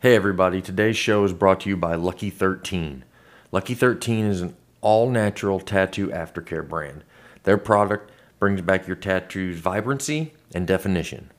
Hey 0.00 0.14
everybody, 0.14 0.62
today's 0.62 0.96
show 0.96 1.24
is 1.24 1.32
brought 1.32 1.58
to 1.62 1.68
you 1.68 1.76
by 1.76 1.96
Lucky 1.96 2.30
13. 2.30 3.02
Lucky 3.50 3.74
13 3.74 4.26
is 4.26 4.42
an 4.42 4.54
all 4.80 5.10
natural 5.10 5.58
tattoo 5.58 6.06
aftercare 6.10 6.68
brand. 6.68 7.02
Their 7.42 7.58
product 7.58 8.12
brings 8.38 8.60
back 8.60 8.86
your 8.86 8.94
tattoo's 8.94 9.58
vibrancy 9.58 10.34
and 10.54 10.68
definition. 10.68 11.32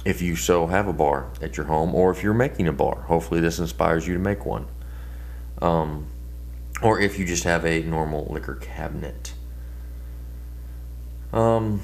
if 0.04 0.20
you 0.20 0.36
so 0.36 0.66
have 0.66 0.86
a 0.86 0.92
bar 0.92 1.30
at 1.40 1.56
your 1.56 1.66
home 1.66 1.94
or 1.94 2.10
if 2.10 2.22
you're 2.22 2.34
making 2.34 2.68
a 2.68 2.72
bar. 2.72 3.02
Hopefully, 3.02 3.40
this 3.40 3.58
inspires 3.58 4.06
you 4.06 4.14
to 4.14 4.20
make 4.20 4.44
one. 4.44 4.66
Um, 5.62 6.08
or 6.82 7.00
if 7.00 7.18
you 7.18 7.24
just 7.24 7.44
have 7.44 7.64
a 7.64 7.82
normal 7.82 8.26
liquor 8.30 8.56
cabinet. 8.56 9.32
Um, 11.32 11.80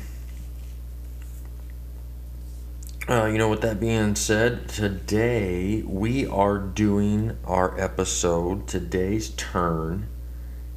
uh, 3.09 3.27
you 3.27 3.39
know, 3.39 3.49
with 3.49 3.63
that 3.63 3.81
being 3.81 4.15
said, 4.15 4.69
today 4.69 5.83
we 5.83 6.27
are 6.27 6.59
doing 6.59 7.37
our 7.45 7.79
episode. 7.81 8.69
Today's 8.69 9.31
turn 9.31 10.07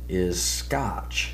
is 0.10 0.42
Scotch. 0.42 1.34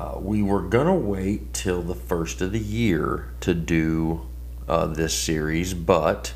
Uh, 0.00 0.18
we 0.18 0.40
were 0.42 0.62
gonna 0.62 0.94
wait 0.94 1.52
till 1.52 1.82
the 1.82 1.94
first 1.94 2.40
of 2.40 2.52
the 2.52 2.58
year 2.58 3.28
to 3.38 3.52
do 3.52 4.26
uh, 4.66 4.86
this 4.86 5.12
series, 5.12 5.74
but 5.74 6.32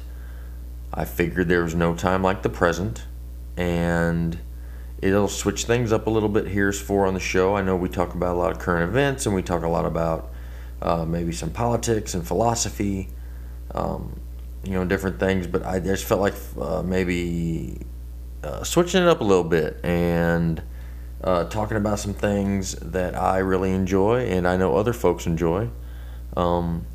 I 0.92 1.06
figured 1.06 1.48
there 1.48 1.62
was 1.62 1.74
no 1.74 1.94
time 1.94 2.22
like 2.22 2.42
the 2.42 2.50
present, 2.50 3.06
and 3.56 4.38
it'll 5.00 5.28
switch 5.28 5.64
things 5.64 5.92
up 5.92 6.06
a 6.06 6.10
little 6.10 6.28
bit. 6.28 6.48
Here's 6.48 6.78
four 6.78 7.06
on 7.06 7.14
the 7.14 7.20
show. 7.20 7.56
I 7.56 7.62
know 7.62 7.74
we 7.74 7.88
talk 7.88 8.14
about 8.14 8.34
a 8.34 8.38
lot 8.38 8.52
of 8.52 8.58
current 8.58 8.86
events, 8.86 9.24
and 9.24 9.34
we 9.34 9.40
talk 9.40 9.62
a 9.62 9.68
lot 9.68 9.86
about 9.86 10.30
uh, 10.82 11.06
maybe 11.06 11.32
some 11.32 11.48
politics 11.48 12.12
and 12.12 12.26
philosophy, 12.26 13.08
um, 13.74 14.20
you 14.62 14.72
know, 14.72 14.84
different 14.84 15.18
things. 15.18 15.46
But 15.46 15.64
I 15.64 15.80
just 15.80 16.04
felt 16.04 16.20
like 16.20 16.34
uh, 16.60 16.82
maybe 16.82 17.80
uh, 18.42 18.62
switching 18.62 19.00
it 19.00 19.08
up 19.08 19.22
a 19.22 19.24
little 19.24 19.42
bit 19.42 19.82
and 19.82 20.62
uh, 21.24 21.44
talking 21.44 21.78
about 21.78 21.98
some 21.98 22.12
things 22.12 22.72
that 22.76 23.16
I 23.16 23.38
really 23.38 23.72
enjoy 23.72 24.26
and 24.26 24.46
I 24.46 24.58
know 24.58 24.76
other 24.76 24.92
folks 24.92 25.26
enjoy, 25.26 25.70
um, 26.36 26.86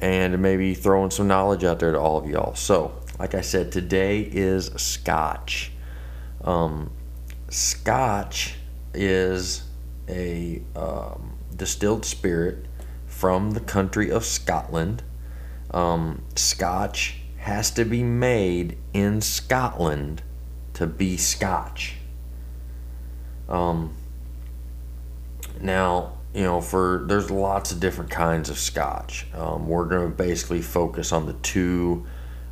and 0.00 0.40
maybe 0.40 0.74
throwing 0.74 1.10
some 1.10 1.26
knowledge 1.26 1.64
out 1.64 1.80
there 1.80 1.90
to 1.90 1.98
all 1.98 2.16
of 2.16 2.28
y'all. 2.28 2.54
So, 2.54 2.94
like 3.18 3.34
I 3.34 3.40
said, 3.40 3.72
today 3.72 4.20
is 4.20 4.66
Scotch. 4.76 5.72
Um, 6.42 6.92
Scotch 7.48 8.54
is 8.92 9.64
a 10.08 10.62
um, 10.76 11.36
distilled 11.56 12.04
spirit 12.04 12.66
from 13.06 13.52
the 13.52 13.60
country 13.60 14.08
of 14.08 14.24
Scotland. 14.24 15.02
Um, 15.72 16.22
Scotch 16.36 17.16
has 17.38 17.72
to 17.72 17.84
be 17.84 18.04
made 18.04 18.78
in 18.92 19.20
Scotland 19.20 20.22
to 20.74 20.86
be 20.86 21.16
Scotch. 21.16 21.96
Um, 23.48 23.94
now, 25.60 26.12
you 26.34 26.42
know, 26.42 26.60
for 26.60 27.04
there's 27.06 27.30
lots 27.30 27.72
of 27.72 27.80
different 27.80 28.10
kinds 28.10 28.50
of 28.50 28.58
scotch. 28.58 29.26
Um, 29.34 29.68
we're 29.68 29.84
going 29.84 30.10
to 30.10 30.16
basically 30.16 30.62
focus 30.62 31.12
on 31.12 31.26
the 31.26 31.34
two 31.34 32.06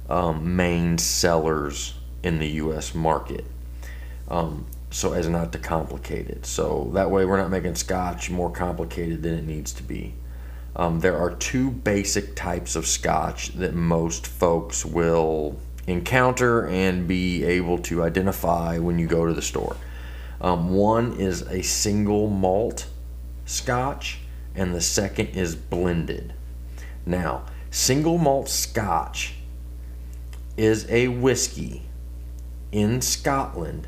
um, 0.08 0.56
main 0.56 0.98
sellers 0.98 1.94
in 2.22 2.38
the 2.38 2.48
U.S. 2.48 2.94
market. 2.94 3.44
Um, 4.28 4.66
so 4.90 5.14
as 5.14 5.28
not 5.28 5.52
to 5.52 5.58
complicate 5.58 6.28
it. 6.28 6.46
So 6.46 6.90
that 6.94 7.10
way 7.10 7.24
we're 7.24 7.38
not 7.38 7.50
making 7.50 7.74
scotch 7.76 8.30
more 8.30 8.50
complicated 8.50 9.22
than 9.22 9.34
it 9.34 9.44
needs 9.44 9.72
to 9.74 9.82
be. 9.82 10.14
Um, 10.76 11.00
there 11.00 11.16
are 11.16 11.34
two 11.34 11.70
basic 11.70 12.36
types 12.36 12.76
of 12.76 12.86
scotch 12.86 13.48
that 13.54 13.74
most 13.74 14.26
folks 14.26 14.84
will 14.84 15.58
encounter 15.86 16.66
and 16.66 17.08
be 17.08 17.44
able 17.44 17.78
to 17.78 18.02
identify 18.02 18.78
when 18.78 18.98
you 18.98 19.06
go 19.06 19.26
to 19.26 19.32
the 19.32 19.42
store. 19.42 19.76
Um, 20.42 20.70
one 20.70 21.12
is 21.12 21.42
a 21.42 21.62
single 21.62 22.28
malt 22.28 22.88
scotch, 23.46 24.18
and 24.56 24.74
the 24.74 24.80
second 24.80 25.28
is 25.28 25.54
blended. 25.54 26.34
Now, 27.06 27.44
single 27.70 28.18
malt 28.18 28.48
scotch 28.48 29.34
is 30.56 30.90
a 30.90 31.06
whiskey 31.08 31.82
in 32.72 33.00
Scotland 33.00 33.86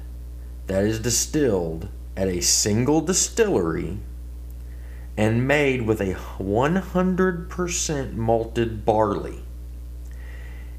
that 0.69 0.85
is 0.85 1.01
distilled 1.01 1.89
at 2.17 2.29
a 2.29 2.41
single 2.41 3.01
distillery 3.01 3.99
and 5.17 5.49
made 5.49 5.83
with 5.83 6.01
a 6.01 6.15
100% 6.15 8.15
malted 8.15 8.85
barley. 8.85 9.43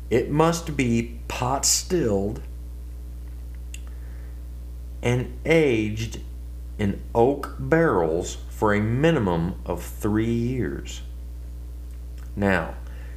It 0.10 0.30
must 0.30 0.78
be 0.78 1.20
pot 1.28 1.66
stilled 1.66 2.42
and 5.06 5.38
aged 5.46 6.20
in 6.80 7.00
oak 7.14 7.56
barrels 7.60 8.38
for 8.50 8.74
a 8.74 8.82
minimum 8.82 9.56
of 9.66 9.84
three 9.84 10.34
years. 10.34 11.02
Now, 12.36 12.74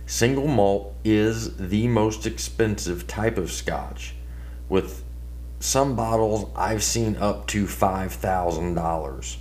single 0.07 0.47
malt 0.47 0.95
is 1.03 1.57
the 1.57 1.89
most 1.89 2.27
expensive 2.27 3.07
type 3.09 3.39
of 3.39 3.51
scotch, 3.51 4.15
with 4.69 5.03
some 5.61 5.97
bottles 5.97 6.51
I've 6.55 6.85
seen 6.85 7.17
up 7.17 7.47
to 7.49 7.67
five 7.67 8.13
thousand 8.13 8.69
um, 8.69 8.75
dollars. 8.75 9.39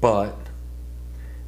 But 0.00 0.36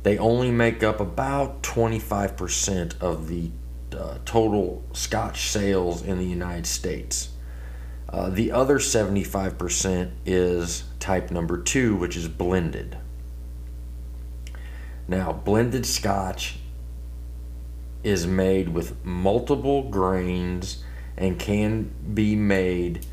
they 0.02 0.16
only 0.18 0.50
make 0.50 0.82
up 0.82 1.00
about 1.00 1.62
twenty 1.62 1.98
five 1.98 2.36
percent 2.36 2.94
of 3.00 3.28
the 3.28 3.50
uh, 3.94 4.18
total 4.24 4.84
Scotch 4.92 5.48
sales 5.48 6.02
in 6.02 6.18
the 6.18 6.24
United 6.24 6.66
States. 6.66 7.30
Uh, 8.08 8.30
the 8.30 8.52
other 8.52 8.78
75% 8.78 10.10
is 10.24 10.84
type 10.98 11.30
number 11.30 11.58
two, 11.58 11.94
which 11.96 12.16
is 12.16 12.26
blended. 12.26 12.96
Now, 15.06 15.32
blended 15.32 15.84
scotch 15.86 16.56
is 18.02 18.26
made 18.26 18.70
with 18.70 19.04
multiple 19.04 19.90
grains 19.90 20.82
and 21.16 21.38
can 21.38 21.92
be 22.14 22.36
made 22.36 23.06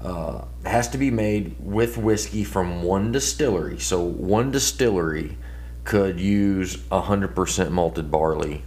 uh, 0.00 0.44
has 0.64 0.88
to 0.88 0.98
be 0.98 1.12
made 1.12 1.54
with 1.60 1.96
whiskey 1.96 2.42
from 2.42 2.82
one 2.82 3.12
distillery. 3.12 3.78
So 3.78 4.02
one 4.02 4.50
distillery 4.50 5.38
could 5.84 6.18
use 6.18 6.76
100% 6.76 7.70
malted 7.70 8.10
barley 8.10 8.64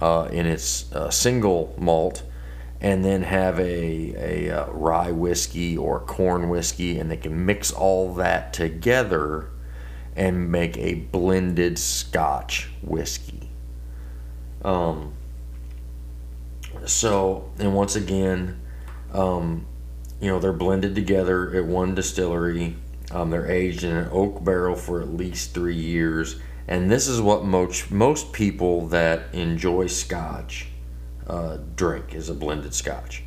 uh, 0.00 0.28
in 0.30 0.46
its 0.46 0.92
uh, 0.92 1.10
single 1.10 1.74
malt 1.78 2.22
and 2.80 3.04
then 3.04 3.22
have 3.22 3.58
a, 3.58 4.14
a, 4.16 4.50
uh, 4.50 4.70
rye 4.70 5.10
whiskey 5.10 5.76
or 5.76 6.00
corn 6.00 6.48
whiskey 6.48 6.98
and 6.98 7.10
they 7.10 7.16
can 7.16 7.46
mix 7.46 7.72
all 7.72 8.14
that 8.14 8.52
together 8.52 9.48
and 10.14 10.50
make 10.50 10.76
a 10.76 10.94
blended 10.94 11.78
scotch 11.78 12.68
whiskey. 12.82 13.50
Um, 14.64 15.14
so 16.84 17.50
and 17.58 17.74
once 17.74 17.96
again 17.96 18.60
um, 19.12 19.66
you 20.20 20.28
know 20.28 20.38
they're 20.38 20.52
blended 20.52 20.94
together 20.94 21.54
at 21.54 21.64
one 21.64 21.94
distillery. 21.94 22.76
Um, 23.10 23.30
they're 23.30 23.50
aged 23.50 23.84
in 23.84 23.96
an 23.96 24.08
oak 24.10 24.42
barrel 24.42 24.74
for 24.74 25.00
at 25.00 25.08
least 25.08 25.54
three 25.54 25.76
years 25.76 26.40
and 26.68 26.90
this 26.90 27.08
is 27.08 27.20
what 27.20 27.44
most 27.44 27.90
most 27.90 28.32
people 28.32 28.86
that 28.88 29.34
enjoy 29.34 29.86
scotch 29.86 30.68
uh, 31.26 31.58
drink 31.74 32.14
is 32.14 32.28
a 32.28 32.34
blended 32.34 32.74
scotch. 32.74 33.22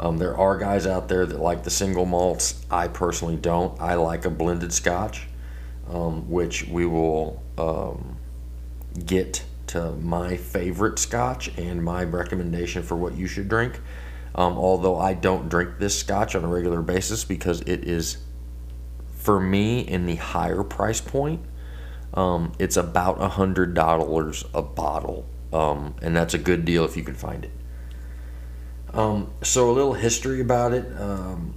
Um, 0.00 0.18
there 0.18 0.36
are 0.36 0.56
guys 0.56 0.86
out 0.86 1.08
there 1.08 1.26
that 1.26 1.40
like 1.40 1.64
the 1.64 1.70
single 1.70 2.06
malts. 2.06 2.64
I 2.70 2.88
personally 2.88 3.36
don't. 3.36 3.80
I 3.80 3.94
like 3.94 4.24
a 4.24 4.30
blended 4.30 4.72
scotch 4.72 5.26
um, 5.90 6.28
which 6.28 6.66
we 6.68 6.86
will 6.86 7.42
um, 7.56 8.16
get 9.06 9.44
to 9.68 9.92
my 9.92 10.36
favorite 10.36 10.98
scotch 10.98 11.48
and 11.58 11.82
my 11.82 12.04
recommendation 12.04 12.82
for 12.82 12.96
what 12.96 13.14
you 13.14 13.26
should 13.26 13.48
drink. 13.48 13.80
Um, 14.34 14.56
although 14.56 14.98
I 14.98 15.14
don't 15.14 15.48
drink 15.48 15.78
this 15.78 15.98
scotch 15.98 16.34
on 16.34 16.44
a 16.44 16.48
regular 16.48 16.82
basis 16.82 17.24
because 17.24 17.60
it 17.62 17.84
is, 17.84 18.18
for 19.16 19.40
me, 19.40 19.80
in 19.80 20.06
the 20.06 20.16
higher 20.16 20.62
price 20.62 21.00
point. 21.00 21.40
Um, 22.14 22.52
it's 22.58 22.76
about 22.76 23.20
a 23.20 23.28
hundred 23.28 23.74
dollars 23.74 24.44
a 24.54 24.62
bottle, 24.62 25.26
um, 25.52 25.94
and 26.02 26.16
that's 26.16 26.34
a 26.34 26.38
good 26.38 26.64
deal 26.64 26.84
if 26.84 26.96
you 26.96 27.02
can 27.02 27.14
find 27.14 27.44
it. 27.44 27.50
Um, 28.94 29.30
so 29.42 29.70
a 29.70 29.72
little 29.72 29.92
history 29.92 30.40
about 30.40 30.72
it. 30.72 30.86
Um, 30.98 31.54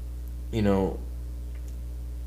you 0.52 0.62
know, 0.62 1.00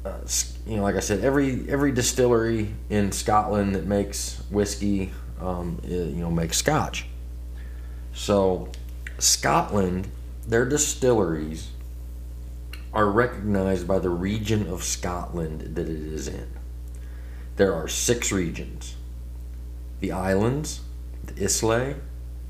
uh, 0.04 0.20
you 0.66 0.76
know, 0.76 0.82
like 0.82 0.96
I 0.96 1.00
said, 1.00 1.22
every 1.22 1.68
every 1.68 1.92
distillery 1.92 2.74
in 2.88 3.12
Scotland 3.12 3.74
that 3.74 3.86
makes 3.86 4.42
whiskey, 4.50 5.12
um, 5.40 5.80
you 5.84 6.16
know, 6.16 6.30
makes 6.30 6.56
Scotch. 6.56 7.06
So 8.14 8.70
Scotland 9.18 10.08
their 10.46 10.64
distilleries 10.64 11.70
are 12.92 13.10
recognized 13.10 13.88
by 13.88 13.98
the 13.98 14.10
region 14.10 14.68
of 14.68 14.84
Scotland 14.84 15.74
that 15.74 15.88
it 15.88 15.88
is 15.88 16.28
in. 16.28 16.48
There 17.56 17.72
are 17.72 17.88
six 17.88 18.32
regions 18.32 18.96
the 20.00 20.12
Islands, 20.12 20.80
the 21.24 21.44
Islay, 21.44 21.96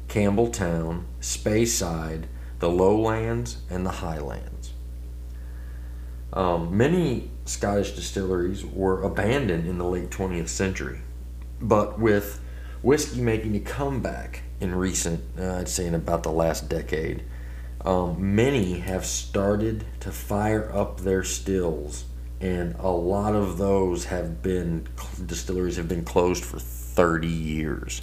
Campbeltown, 0.09 1.05
Speyside, 1.21 2.25
the 2.59 2.69
Lowlands, 2.69 3.59
and 3.71 3.87
the 3.87 3.91
Highlands. 3.91 4.73
Um, 6.33 6.77
many 6.77 7.31
Scottish 7.45 7.93
distilleries 7.93 8.65
were 8.65 9.03
abandoned 9.03 9.69
in 9.69 9.79
the 9.79 9.85
late 9.85 10.11
20th 10.11 10.49
century, 10.49 11.01
but 11.61 12.01
with 12.01 12.41
whiskey 12.83 13.21
making 13.21 13.55
a 13.55 13.61
comeback 13.61 14.43
in 14.61 14.75
recent, 14.75 15.21
uh, 15.39 15.59
I'd 15.59 15.69
say 15.69 15.87
in 15.87 15.95
about 15.95 16.23
the 16.23 16.33
last 16.33 16.69
decade, 16.69 17.23
um, 17.85 18.35
many 18.35 18.81
have 18.81 19.05
started 19.05 19.85
to 20.01 20.11
fire 20.11 20.75
up 20.75 21.01
their 21.01 21.23
stills, 21.23 22.07
and 22.45 22.75
a 22.79 22.91
lot 22.91 23.35
of 23.35 23.57
those 23.57 24.05
have 24.05 24.43
been 24.43 24.87
distilleries 25.25 25.79
have 25.79 25.89
been 25.89 26.05
closed 26.05 26.45
for 26.45 26.59
30 26.59 27.27
years. 27.27 28.03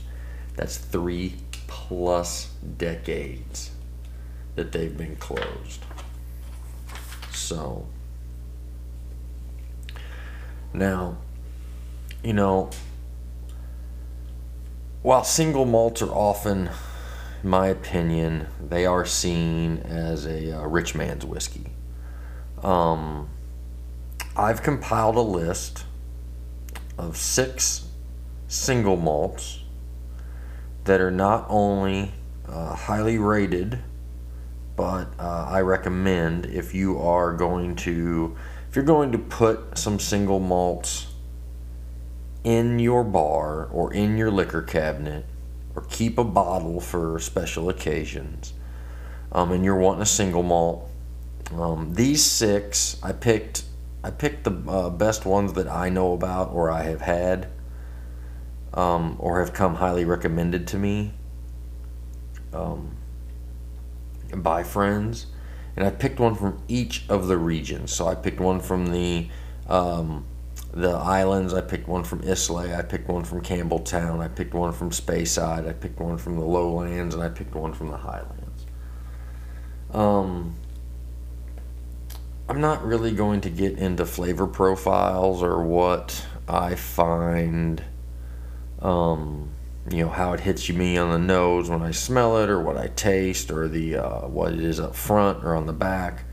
That's 0.55 0.77
three 0.77 1.35
plus 1.67 2.51
decades 2.77 3.69
that 4.55 4.71
they've 4.71 4.97
been 4.97 5.15
closed. 5.17 5.85
So, 7.31 7.85
now, 10.73 11.17
you 12.23 12.33
know, 12.33 12.71
while 15.03 15.23
single 15.23 15.65
malts 15.65 16.01
are 16.01 16.09
often 16.09 16.71
in 17.43 17.49
my 17.49 17.67
opinion, 17.67 18.47
they 18.59 18.87
are 18.87 19.05
seen 19.05 19.77
as 19.85 20.25
a 20.25 20.57
uh, 20.57 20.65
rich 20.65 20.95
man's 20.95 21.27
whiskey. 21.27 21.67
Um, 22.63 23.29
I've 24.35 24.63
compiled 24.63 25.17
a 25.17 25.21
list 25.21 25.83
of 26.97 27.17
six 27.17 27.87
single 28.47 28.95
malts 28.95 29.59
that 30.85 31.01
are 31.01 31.11
not 31.11 31.45
only 31.49 32.13
uh, 32.47 32.73
highly 32.75 33.17
rated, 33.17 33.79
but 34.77 35.07
uh, 35.19 35.47
I 35.49 35.59
recommend 35.61 36.45
if 36.45 36.73
you 36.73 36.97
are 36.99 37.33
going 37.33 37.75
to 37.77 38.37
if 38.69 38.75
you're 38.77 38.85
going 38.85 39.11
to 39.11 39.17
put 39.17 39.77
some 39.77 39.99
single 39.99 40.39
malts 40.39 41.07
in 42.45 42.79
your 42.79 43.03
bar 43.03 43.65
or 43.65 43.93
in 43.93 44.17
your 44.17 44.31
liquor 44.31 44.61
cabinet 44.61 45.25
or 45.75 45.83
keep 45.89 46.17
a 46.17 46.23
bottle 46.23 46.79
for 46.79 47.19
special 47.19 47.67
occasions, 47.67 48.53
um, 49.33 49.51
and 49.51 49.65
you're 49.65 49.77
wanting 49.77 50.03
a 50.03 50.05
single 50.05 50.41
malt, 50.41 50.89
um, 51.53 51.93
these 51.95 52.23
six 52.23 52.97
I 53.03 53.11
picked. 53.11 53.65
I 54.03 54.11
picked 54.11 54.43
the 54.43 54.51
uh, 54.67 54.89
best 54.89 55.25
ones 55.25 55.53
that 55.53 55.67
I 55.67 55.89
know 55.89 56.13
about 56.13 56.51
or 56.51 56.71
I 56.71 56.83
have 56.83 57.01
had, 57.01 57.47
um, 58.73 59.15
or 59.19 59.39
have 59.39 59.53
come 59.53 59.75
highly 59.75 60.05
recommended 60.05 60.67
to 60.67 60.77
me 60.77 61.13
um, 62.53 62.95
by 64.35 64.63
friends, 64.63 65.27
and 65.75 65.85
I 65.85 65.91
picked 65.91 66.19
one 66.19 66.35
from 66.35 66.61
each 66.67 67.03
of 67.09 67.27
the 67.27 67.37
regions. 67.37 67.91
So 67.93 68.07
I 68.07 68.15
picked 68.15 68.39
one 68.39 68.59
from 68.59 68.87
the 68.87 69.29
um, 69.67 70.25
the 70.73 70.89
islands. 70.89 71.53
I 71.53 71.61
picked 71.61 71.87
one 71.87 72.03
from 72.03 72.21
Islay. 72.21 72.73
I 72.73 72.81
picked 72.81 73.07
one 73.07 73.23
from 73.23 73.41
Campbeltown. 73.41 74.19
I 74.19 74.27
picked 74.29 74.53
one 74.53 74.71
from 74.73 74.89
Speyside. 74.89 75.67
I 75.67 75.73
picked 75.73 75.99
one 75.99 76.17
from 76.17 76.37
the 76.37 76.45
lowlands, 76.45 77.13
and 77.13 77.23
I 77.23 77.29
picked 77.29 77.55
one 77.55 77.73
from 77.73 77.89
the 77.89 77.97
highlands. 77.97 78.65
Um, 79.91 80.55
I'm 82.51 82.59
not 82.59 82.83
really 82.83 83.13
going 83.13 83.39
to 83.41 83.49
get 83.49 83.77
into 83.77 84.05
flavor 84.05 84.45
profiles 84.45 85.41
or 85.41 85.63
what 85.63 86.25
I 86.49 86.75
find, 86.75 87.81
um, 88.81 89.51
you 89.89 90.03
know, 90.03 90.09
how 90.09 90.33
it 90.33 90.41
hits 90.41 90.67
you 90.67 90.75
me 90.75 90.97
on 90.97 91.11
the 91.11 91.17
nose 91.17 91.69
when 91.69 91.81
I 91.81 91.91
smell 91.91 92.43
it, 92.43 92.49
or 92.49 92.59
what 92.59 92.75
I 92.75 92.87
taste, 92.87 93.51
or 93.51 93.69
the 93.69 93.95
uh, 93.95 94.27
what 94.27 94.51
it 94.51 94.59
is 94.59 94.81
up 94.81 94.97
front 94.97 95.45
or 95.45 95.55
on 95.55 95.65
the 95.65 95.71
back. 95.71 96.25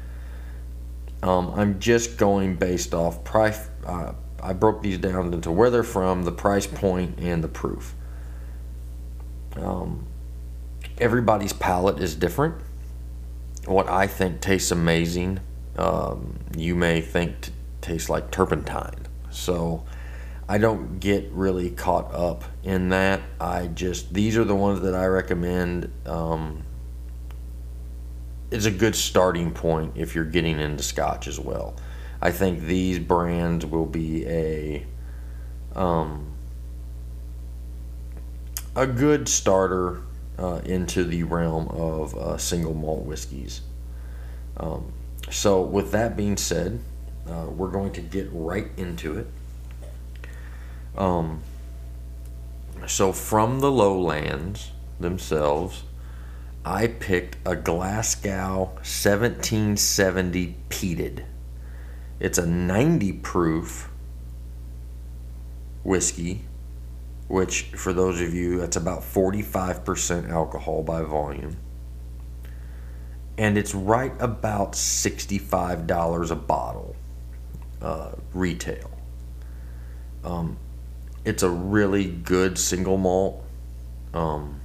Um, 1.22 1.52
I'm 1.54 1.78
just 1.78 2.16
going 2.16 2.56
based 2.56 2.94
off 2.94 3.22
price. 3.22 3.68
Uh, 3.86 4.14
I 4.42 4.54
broke 4.54 4.82
these 4.82 4.98
down 4.98 5.32
into 5.32 5.52
where 5.52 5.70
they're 5.70 5.84
from, 5.84 6.24
the 6.24 6.32
price 6.32 6.66
point, 6.66 7.20
and 7.20 7.44
the 7.44 7.48
proof. 7.48 7.94
Um, 9.54 10.04
everybody's 11.00 11.52
palate 11.52 12.00
is 12.00 12.16
different. 12.16 12.56
What 13.66 13.88
I 13.88 14.08
think 14.08 14.40
tastes 14.40 14.72
amazing, 14.72 15.38
um, 15.78 16.38
you 16.56 16.74
may 16.74 17.00
think 17.00 17.40
t- 17.40 17.52
tastes 17.80 18.10
like 18.10 18.30
turpentine. 18.30 19.06
So 19.30 19.84
I 20.48 20.58
don't 20.58 20.98
get 20.98 21.30
really 21.30 21.70
caught 21.70 22.12
up 22.12 22.44
in 22.64 22.88
that. 22.90 23.20
I 23.40 23.68
just 23.68 24.12
these 24.12 24.36
are 24.36 24.44
the 24.44 24.56
ones 24.56 24.80
that 24.80 24.94
I 24.94 25.06
recommend. 25.06 25.90
Um, 26.06 26.62
it's 28.50 28.64
a 28.64 28.70
good 28.70 28.96
starting 28.96 29.52
point 29.52 29.92
if 29.94 30.14
you're 30.14 30.24
getting 30.24 30.58
into 30.58 30.82
Scotch 30.82 31.28
as 31.28 31.38
well. 31.38 31.76
I 32.20 32.32
think 32.32 32.62
these 32.62 32.98
brands 32.98 33.64
will 33.64 33.86
be 33.86 34.26
a 34.26 34.86
um, 35.76 36.32
a 38.74 38.86
good 38.86 39.28
starter 39.28 40.00
uh, 40.38 40.60
into 40.64 41.04
the 41.04 41.24
realm 41.24 41.68
of 41.68 42.16
uh, 42.16 42.38
single 42.38 42.74
malt 42.74 43.04
whiskeys. 43.04 43.60
Um, 44.56 44.92
so, 45.30 45.60
with 45.60 45.92
that 45.92 46.16
being 46.16 46.36
said, 46.36 46.80
uh, 47.28 47.46
we're 47.48 47.70
going 47.70 47.92
to 47.92 48.00
get 48.00 48.28
right 48.32 48.68
into 48.76 49.18
it. 49.18 49.26
Um, 50.96 51.42
so, 52.86 53.12
from 53.12 53.60
the 53.60 53.70
lowlands 53.70 54.72
themselves, 54.98 55.84
I 56.64 56.86
picked 56.86 57.36
a 57.46 57.56
Glasgow 57.56 58.72
1770 58.82 60.56
peated. 60.68 61.24
It's 62.20 62.38
a 62.38 62.46
90 62.46 63.12
proof 63.12 63.90
whiskey 65.84 66.42
which 67.28 67.64
for 67.76 67.92
those 67.92 68.20
of 68.20 68.34
you, 68.34 68.58
that's 68.58 68.76
about 68.76 69.02
45% 69.02 70.30
alcohol 70.30 70.82
by 70.82 71.02
volume. 71.02 71.58
And 73.38 73.56
it's 73.56 73.74
right 73.74 74.12
about 74.18 74.72
$65 74.72 76.30
a 76.30 76.34
bottle 76.34 76.96
uh, 77.80 78.10
retail. 78.34 78.90
Um, 80.24 80.58
it's 81.24 81.42
a 81.42 81.48
really 81.48 82.06
good 82.06 82.58
single 82.58 82.98
malt. 82.98 83.44
Um, 84.12 84.60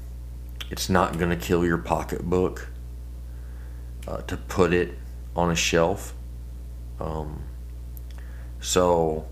it's 0.71 0.89
not 0.89 1.19
going 1.19 1.29
to 1.29 1.35
kill 1.35 1.63
your 1.63 1.77
pocketbook 1.77 2.69
uh, 4.07 4.21
to 4.21 4.37
put 4.37 4.73
it 4.73 4.97
on 5.35 5.51
a 5.51 5.55
shelf. 5.55 6.15
Um, 6.99 7.43
so, 8.59 9.27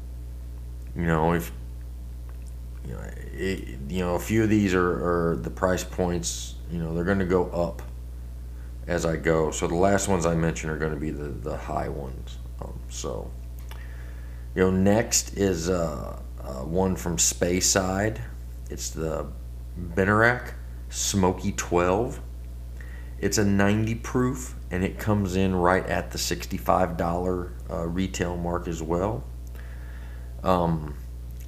you 0.95 1.05
know, 1.05 1.33
if 1.33 1.51
you 2.85 2.93
know, 2.93 3.01
it, 3.33 3.79
you 3.89 3.99
know, 3.99 4.15
a 4.15 4.19
few 4.19 4.43
of 4.43 4.49
these 4.49 4.73
are, 4.73 5.31
are 5.31 5.35
the 5.35 5.49
price 5.49 5.83
points. 5.83 6.55
You 6.71 6.79
know, 6.79 6.93
they're 6.93 7.03
going 7.03 7.19
to 7.19 7.25
go 7.25 7.49
up 7.49 7.81
as 8.87 9.05
I 9.05 9.15
go. 9.15 9.51
So 9.51 9.67
the 9.67 9.75
last 9.75 10.07
ones 10.07 10.25
I 10.25 10.35
mentioned 10.35 10.71
are 10.71 10.77
going 10.77 10.93
to 10.93 10.99
be 10.99 11.11
the 11.11 11.29
the 11.29 11.57
high 11.57 11.89
ones. 11.89 12.37
Um, 12.61 12.79
so, 12.89 13.31
you 14.55 14.63
know, 14.63 14.71
next 14.71 15.37
is 15.37 15.69
uh, 15.69 16.19
uh, 16.41 16.63
one 16.63 16.95
from 16.95 17.17
Speyside. 17.17 18.19
It's 18.69 18.89
the 18.89 19.27
Benriach 19.79 20.53
Smoky 20.89 21.53
12. 21.53 22.19
It's 23.19 23.37
a 23.37 23.45
90 23.45 23.95
proof 23.95 24.55
and 24.71 24.83
it 24.83 24.97
comes 24.97 25.35
in 25.35 25.53
right 25.55 25.85
at 25.85 26.11
the 26.11 26.17
$65 26.17 27.51
uh, 27.69 27.87
retail 27.87 28.37
mark 28.37 28.67
as 28.67 28.81
well. 28.81 29.23
Um, 30.43 30.95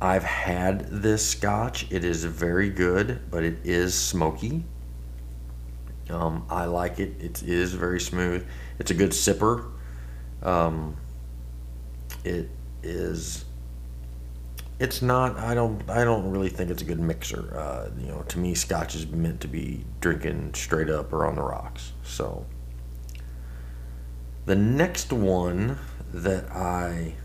I've 0.02 0.24
had 0.24 0.88
this 0.88 1.25
scotch. 1.25 1.88
It 1.90 2.04
is 2.04 2.25
very 2.25 2.70
good, 2.70 3.22
but 3.32 3.44
it 3.44 3.60
is 3.63 3.98
smoky. 3.98 4.66
Um, 6.10 6.45
I 6.50 6.65
like 6.65 7.00
it. 7.00 7.13
It 7.19 7.43
is 7.43 7.74
very 7.74 8.00
smooth. 8.00 8.45
It's 8.79 8.91
a 8.91 8.93
good 8.93 9.12
sipper. 9.12 9.72
Um, 10.41 10.98
it 12.24 12.50
is. 12.81 13.45
It's 14.79 15.01
not. 15.01 15.38
I 15.38 15.53
don't. 15.53 15.89
I 15.89 16.03
don't 16.03 16.29
really 16.29 16.50
think 16.50 16.69
it's 16.69 16.81
a 16.81 16.86
good 16.86 17.00
mixer. 17.00 17.57
Uh, 17.57 17.89
you 18.00 18.07
know, 18.07 18.24
to 18.24 18.39
me, 18.39 18.53
Scotch 18.53 18.95
is 18.95 19.07
meant 19.07 19.39
to 19.41 19.48
be 19.48 19.86
drinking 20.01 20.53
straight 20.55 20.89
up 20.89 21.13
or 21.13 21.25
on 21.25 21.36
the 21.36 21.41
rocks. 21.41 21.93
So, 22.03 22.45
the 24.45 24.55
next 24.55 25.13
one 25.13 25.77
that 26.13 26.50
I 26.51 27.15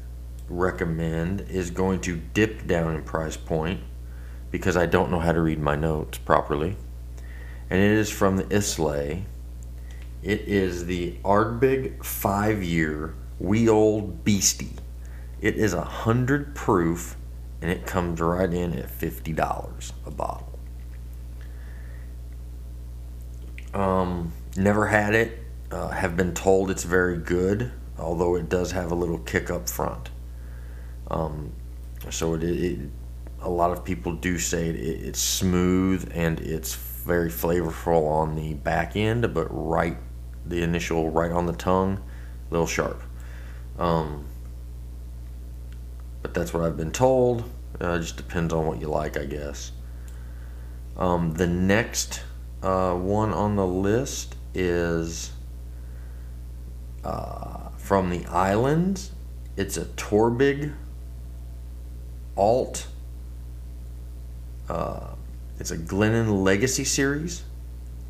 recommend 0.49 1.42
is 1.42 1.70
going 1.70 2.00
to 2.02 2.16
dip 2.16 2.66
down 2.66 2.94
in 2.94 3.02
price 3.02 3.37
point 3.37 3.80
because 4.50 4.76
I 4.76 4.87
don't 4.87 5.11
know 5.11 5.18
how 5.18 5.32
to 5.32 5.40
read 5.40 5.61
my 5.61 5.76
notes 5.76 6.18
properly. 6.18 6.76
And 7.70 7.80
it 7.80 7.90
is 7.90 8.10
from 8.10 8.37
the 8.37 8.46
Islay. 8.54 9.25
It 10.22 10.40
is 10.42 10.87
the 10.87 11.16
Ardbeg 11.25 12.04
5 12.04 12.62
year 12.62 13.14
Wee 13.38 13.68
Old 13.68 14.25
Beastie. 14.25 14.76
It 15.40 15.56
is 15.56 15.75
a 15.75 15.78
100 15.78 16.54
proof 16.54 17.16
and 17.60 17.70
it 17.70 17.87
comes 17.87 18.20
right 18.20 18.52
in 18.52 18.72
at 18.72 18.88
$50 18.88 19.92
a 20.06 20.10
bottle. 20.10 20.58
Um, 23.75 24.32
never 24.56 24.87
had 24.87 25.14
it. 25.14 25.38
Uh, 25.70 25.88
have 25.88 26.16
been 26.16 26.32
told 26.32 26.70
it's 26.70 26.84
very 26.84 27.18
good, 27.18 27.70
although 27.98 28.37
it 28.37 28.48
does 28.48 28.72
have 28.72 28.90
a 28.90 28.94
little 28.94 29.18
kick 29.18 29.50
up 29.50 29.68
front. 29.68 30.10
Um, 31.10 31.52
so 32.10 32.34
it, 32.34 32.42
it, 32.42 32.78
a 33.42 33.50
lot 33.50 33.70
of 33.70 33.84
people 33.84 34.14
do 34.14 34.38
say 34.38 34.68
it, 34.68 34.76
it's 34.76 35.20
smooth 35.20 36.10
and 36.14 36.40
it's 36.40 36.75
very 37.05 37.31
flavorful 37.31 38.09
on 38.09 38.35
the 38.35 38.55
back 38.55 38.97
end, 38.97 39.33
but 39.35 39.47
right, 39.50 39.97
the 40.45 40.62
initial 40.62 41.11
right 41.11 41.31
on 41.33 41.47
the 41.47 41.52
tongue, 41.52 42.02
a 42.49 42.52
little 42.52 42.67
sharp. 42.67 43.02
Um, 43.78 44.26
but 46.23 46.35
that's 46.35 46.52
what 46.52 46.62
I've 46.64 46.76
been 46.76 46.93
told. 46.93 47.45
Uh, 47.81 47.93
it 47.93 48.00
just 48.00 48.17
depends 48.17 48.52
on 48.52 48.67
what 48.67 48.81
you 48.81 48.88
like, 48.88 49.17
I 49.17 49.25
guess. 49.25 49.73
Um, 50.97 51.35
the 51.35 51.47
next 51.47 52.23
uh, 52.62 52.95
one 52.95 53.33
on 53.33 53.57
the 53.57 53.67
list 53.67 54.35
is 54.52 55.31
uh, 57.05 57.69
from 57.76 58.11
the 58.11 58.26
islands. 58.26 59.12
It's 59.57 59.76
a 59.76 59.85
Torabhaig 59.85 60.75
Alt. 62.37 62.88
Uh, 64.69 65.14
it's 65.59 65.71
a 65.71 65.79
Glennon 65.79 66.43
Legacy 66.43 66.85
series 66.85 67.43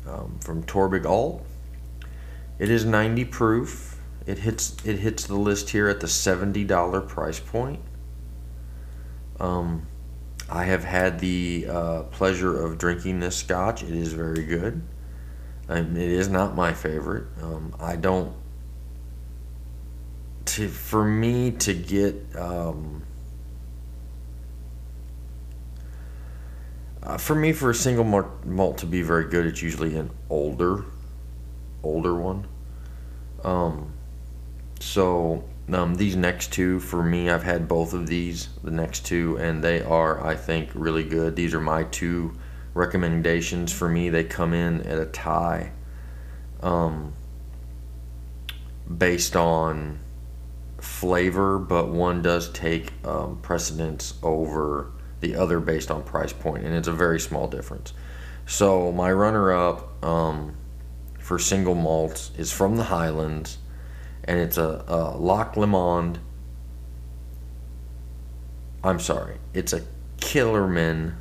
um, 0.07 0.39
from 0.41 0.63
Torabhaig 0.63 1.05
Alt. 1.05 1.45
It 2.59 2.69
is 2.69 2.85
90 2.85 3.25
proof. 3.25 3.97
It 4.25 4.39
hits 4.39 4.77
it 4.85 4.99
hits 4.99 5.25
the 5.25 5.35
list 5.35 5.71
here 5.71 5.87
at 5.87 6.01
the 6.01 6.07
$70 6.07 7.07
price 7.07 7.39
point. 7.39 7.79
Um, 9.39 9.87
I 10.49 10.65
have 10.65 10.83
had 10.83 11.19
the 11.19 11.67
uh, 11.69 12.03
pleasure 12.03 12.63
of 12.63 12.77
drinking 12.77 13.19
this 13.21 13.37
scotch. 13.37 13.81
It 13.83 13.91
is 13.91 14.13
very 14.13 14.43
good. 14.43 14.81
Um, 15.67 15.95
it 15.95 16.09
is 16.09 16.27
not 16.27 16.55
my 16.55 16.73
favorite. 16.73 17.25
Um, 17.41 17.75
I 17.79 17.95
don't. 17.95 18.35
To 20.45 20.67
for 20.67 21.05
me 21.05 21.51
to 21.51 21.73
get 21.73 22.35
um, 22.35 23.03
Uh, 27.09 27.17
for 27.17 27.33
me, 27.33 27.51
for 27.51 27.71
a 27.71 27.73
single 27.73 28.03
malt 28.45 28.77
to 28.77 28.85
be 28.85 29.01
very 29.01 29.27
good, 29.27 29.47
it's 29.47 29.63
usually 29.63 29.97
an 29.97 30.11
older, 30.29 30.85
older 31.81 32.13
one. 32.13 32.45
Um, 33.43 33.93
so 34.79 35.43
um, 35.73 35.95
these 35.95 36.15
next 36.15 36.53
two, 36.53 36.79
for 36.79 37.01
me, 37.01 37.31
I've 37.31 37.41
had 37.41 37.67
both 37.67 37.95
of 37.95 38.05
these, 38.05 38.49
the 38.63 38.69
next 38.69 39.07
two, 39.07 39.37
and 39.37 39.63
they 39.63 39.81
are, 39.81 40.23
I 40.23 40.35
think, 40.35 40.69
really 40.75 41.03
good. 41.03 41.35
These 41.35 41.55
are 41.55 41.59
my 41.59 41.85
two 41.85 42.37
recommendations 42.75 43.73
for 43.73 43.89
me. 43.89 44.09
They 44.09 44.23
come 44.23 44.53
in 44.53 44.81
at 44.81 44.99
a 44.99 45.07
tie, 45.07 45.71
um, 46.61 47.13
based 48.99 49.35
on 49.35 49.97
flavor, 50.77 51.57
but 51.57 51.89
one 51.89 52.21
does 52.21 52.51
take 52.51 52.93
um, 53.03 53.39
precedence 53.41 54.13
over 54.21 54.91
the 55.21 55.35
other 55.35 55.59
based 55.59 55.91
on 55.91 56.03
price 56.03 56.33
point, 56.33 56.65
and 56.65 56.73
it's 56.73 56.87
a 56.87 56.93
very 56.93 57.19
small 57.19 57.47
difference. 57.47 57.93
So 58.45 58.91
my 58.91 59.11
runner-up 59.11 60.03
um, 60.03 60.55
for 61.19 61.37
single 61.39 61.75
malts 61.75 62.31
is 62.37 62.51
from 62.51 62.77
the 62.77 62.83
Highlands, 62.83 63.57
and 64.23 64.39
it's 64.39 64.57
a, 64.57 64.83
a 64.87 65.17
Loch 65.17 65.55
Lomond. 65.55 66.19
I'm 68.83 68.99
sorry, 68.99 69.37
it's 69.53 69.73
a 69.73 69.81
Killerman 70.17 71.15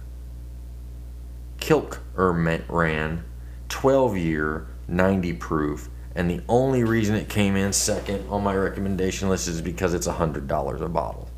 Kilkerran 1.58 3.22
12 3.68 4.16
year 4.16 4.66
90 4.88 5.32
proof 5.34 5.88
and 6.14 6.30
the 6.30 6.40
only 6.48 6.82
reason 6.82 7.14
it 7.14 7.28
came 7.28 7.54
in 7.56 7.72
second 7.72 8.26
on 8.28 8.42
my 8.42 8.54
recommendation 8.56 9.28
list 9.28 9.46
is 9.46 9.60
because 9.60 9.94
it's 9.94 10.08
$100 10.08 10.80
a 10.80 10.88
bottle 10.88 11.28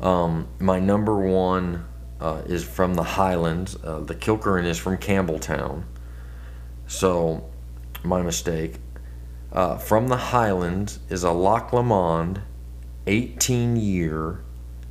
um, 0.00 0.48
my 0.58 0.78
number 0.78 1.16
one 1.18 1.84
uh, 2.20 2.42
is 2.46 2.64
from 2.64 2.94
the 2.94 3.02
Highlands. 3.02 3.76
Uh, 3.82 4.00
the 4.00 4.14
Kilkerran 4.14 4.64
is 4.64 4.78
from 4.78 4.98
Campbeltown. 4.98 5.84
So, 6.86 7.48
my 8.02 8.22
mistake. 8.22 8.76
Uh, 9.52 9.78
from 9.78 10.08
the 10.08 10.16
Highlands 10.16 10.98
is 11.08 11.22
a 11.22 11.30
Loch 11.30 11.72
Lomond 11.72 12.42
18 13.06 13.76
year, 13.76 14.42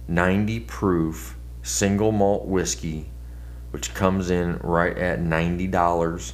90 0.08 0.62
proof 0.62 1.38
single 1.62 2.12
malt 2.12 2.48
whiskey, 2.48 3.10
which 3.72 3.94
comes 3.94 4.30
in 4.30 4.58
right 4.60 4.98
at 4.98 5.20
$90. 5.20 6.34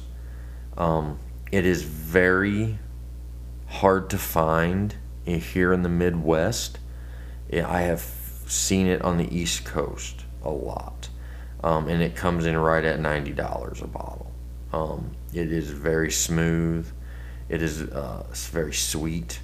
Um, 0.76 1.18
it 1.50 1.66
is 1.66 1.82
very 1.82 2.78
hard 3.66 4.08
to 4.10 4.18
find 4.18 4.94
here 5.24 5.72
in 5.72 5.82
the 5.82 5.88
Midwest. 5.88 6.78
I 7.52 7.82
have 7.82 8.00
seen 8.52 8.86
it 8.86 9.02
on 9.02 9.16
the 9.16 9.34
East 9.34 9.64
Coast 9.64 10.24
a 10.42 10.50
lot. 10.50 11.08
Um, 11.64 11.88
and 11.88 12.02
it 12.02 12.14
comes 12.14 12.44
in 12.44 12.56
right 12.56 12.84
at 12.84 13.00
$90 13.00 13.82
a 13.82 13.86
bottle. 13.86 14.30
Um, 14.72 15.12
it 15.32 15.50
is 15.50 15.70
very 15.70 16.10
smooth. 16.10 16.90
It 17.48 17.62
is 17.62 17.82
uh, 17.82 18.24
very 18.32 18.74
sweet. 18.74 19.40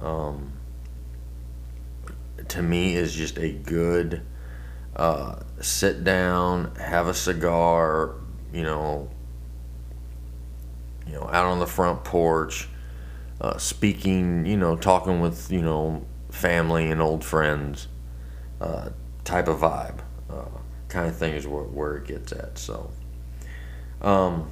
Um, 0.00 0.52
to 2.48 2.62
me, 2.62 2.96
is 2.96 3.14
just 3.14 3.38
a 3.38 3.52
good 3.52 4.22
uh, 4.96 5.36
sit 5.60 6.04
down, 6.04 6.74
have 6.76 7.06
a 7.06 7.14
cigar, 7.14 8.14
you 8.52 8.62
know, 8.62 9.08
you 11.06 11.14
know, 11.14 11.28
out 11.32 11.46
on 11.46 11.58
the 11.58 11.66
front 11.66 12.04
porch, 12.04 12.68
uh, 13.40 13.56
speaking, 13.58 14.44
you 14.44 14.56
know, 14.56 14.76
talking 14.76 15.20
with, 15.20 15.50
you 15.50 15.62
know, 15.62 16.04
family 16.30 16.90
and 16.90 17.00
old 17.00 17.24
friends 17.24 17.88
uh, 18.62 18.90
type 19.24 19.48
of 19.48 19.58
vibe. 19.58 19.98
Uh, 20.30 20.44
kind 20.88 21.08
of 21.08 21.16
thing 21.16 21.34
is 21.34 21.46
where, 21.46 21.64
where 21.64 21.96
it 21.96 22.06
gets 22.06 22.32
at. 22.32 22.56
So, 22.56 22.90
um, 24.00 24.48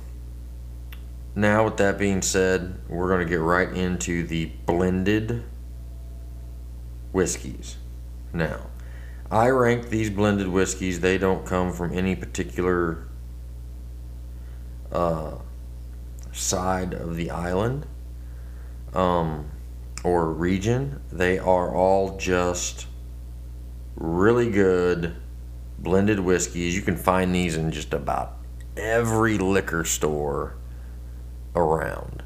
now 1.35 1.65
with 1.65 1.77
that 1.77 1.97
being 1.97 2.23
said, 2.23 2.81
we're 2.89 3.09
going 3.09 3.25
to 3.25 3.31
get 3.31 3.41
right 3.41 3.73
into 3.73 4.27
the 4.27 4.47
blended 4.67 5.45
whiskeys. 7.13 7.77
Now, 8.33 8.67
I 9.31 9.49
rank 9.51 9.91
these 9.91 10.11
blended 10.11 10.49
whiskeys. 10.49 11.01
They 11.01 11.17
don't 11.17 11.47
come 11.47 11.73
from 11.73 11.97
any 11.97 12.17
particular 12.17 13.07
uh, 14.91 15.37
side 16.33 16.95
of 16.95 17.15
the 17.15 17.31
island 17.31 17.87
um, 18.93 19.51
or 20.03 20.33
region. 20.33 21.01
They 21.13 21.39
are 21.39 21.73
all 21.73 22.17
just 22.17 22.87
really 24.01 24.51
good 24.51 25.15
blended 25.79 26.19
whiskeys. 26.19 26.75
You 26.75 26.83
can 26.83 26.97
find 26.97 27.33
these 27.33 27.57
in 27.57 27.71
just 27.71 27.93
about 27.93 28.37
every 28.77 29.39
liquor 29.39 29.85
store 29.85 30.57
around. 31.55 32.25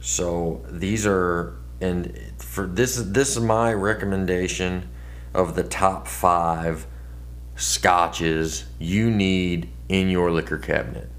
So 0.00 0.62
these 0.70 1.06
are 1.06 1.56
and 1.80 2.16
for 2.38 2.66
this 2.66 2.96
this 2.96 3.36
is 3.36 3.42
my 3.42 3.72
recommendation 3.72 4.88
of 5.34 5.54
the 5.54 5.64
top 5.64 6.06
5 6.06 6.86
scotches 7.56 8.64
you 8.78 9.10
need 9.10 9.68
in 9.88 10.08
your 10.08 10.30
liquor 10.30 10.58
cabinet. 10.58 11.10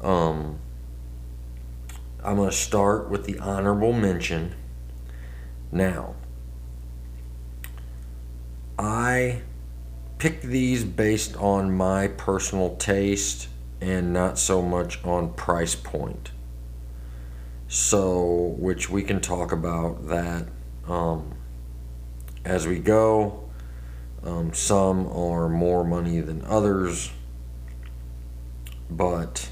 Um 0.00 0.60
I'm 2.24 2.36
going 2.36 2.50
to 2.50 2.56
start 2.56 3.08
with 3.08 3.24
the 3.24 3.38
honorable 3.38 3.92
mention. 3.92 4.56
Now, 5.70 6.16
I 8.78 9.42
picked 10.18 10.44
these 10.44 10.84
based 10.84 11.36
on 11.36 11.76
my 11.76 12.08
personal 12.08 12.76
taste 12.76 13.48
and 13.80 14.12
not 14.12 14.38
so 14.38 14.62
much 14.62 15.02
on 15.04 15.32
price 15.34 15.74
point. 15.74 16.30
So, 17.68 18.54
which 18.58 18.88
we 18.88 19.02
can 19.02 19.20
talk 19.20 19.52
about 19.52 20.08
that 20.08 20.46
um, 20.86 21.34
as 22.44 22.66
we 22.66 22.78
go. 22.78 23.48
Um, 24.22 24.52
some 24.52 25.06
are 25.08 25.48
more 25.48 25.84
money 25.84 26.20
than 26.20 26.44
others, 26.44 27.10
but 28.90 29.48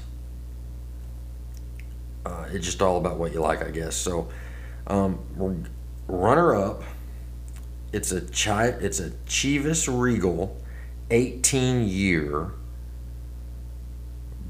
uh, 2.25 2.45
it's 2.51 2.65
just 2.65 2.81
all 2.81 2.97
about 2.97 3.17
what 3.17 3.33
you 3.33 3.41
like, 3.41 3.61
I 3.61 3.71
guess. 3.71 3.95
So, 3.95 4.29
um, 4.87 5.65
runner 6.07 6.55
up, 6.55 6.83
it's 7.95 8.11
a 8.11 8.19
chi- 8.19 8.75
it's 8.81 8.99
a 8.99 9.11
Chivas 9.25 9.87
Regal, 9.87 10.61
18 11.09 11.87
year 11.87 12.51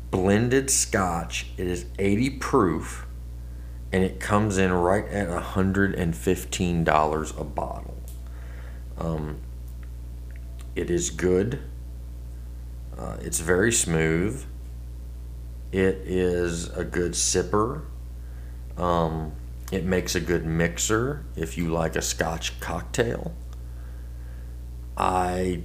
blended 0.10 0.72
Scotch. 0.72 1.52
It 1.56 1.68
is 1.68 1.86
80 2.00 2.32
proof, 2.32 3.06
and 3.92 4.04
it 4.04 4.20
comes 4.20 4.58
in 4.58 4.74
right 4.74 5.08
at 5.10 5.30
115 5.30 6.84
dollars 6.84 7.34
a 7.38 7.44
bottle. 7.44 7.96
Um, 8.98 9.38
it 10.76 10.90
is 10.90 11.12
good. 11.12 11.60
Uh, 12.98 13.18
it's 13.22 13.42
very 13.42 13.72
smooth. 13.72 14.44
It 15.72 15.98
is 16.04 16.70
a 16.70 16.84
good 16.84 17.12
sipper. 17.12 17.84
Um, 18.76 19.34
it 19.72 19.84
makes 19.84 20.16
a 20.16 20.20
good 20.20 20.46
mixer 20.46 21.26
if 21.36 21.58
you 21.58 21.72
like 21.72 21.96
a 21.96 22.02
scotch 22.02 22.60
cocktail. 22.60 23.34
I 24.98 25.64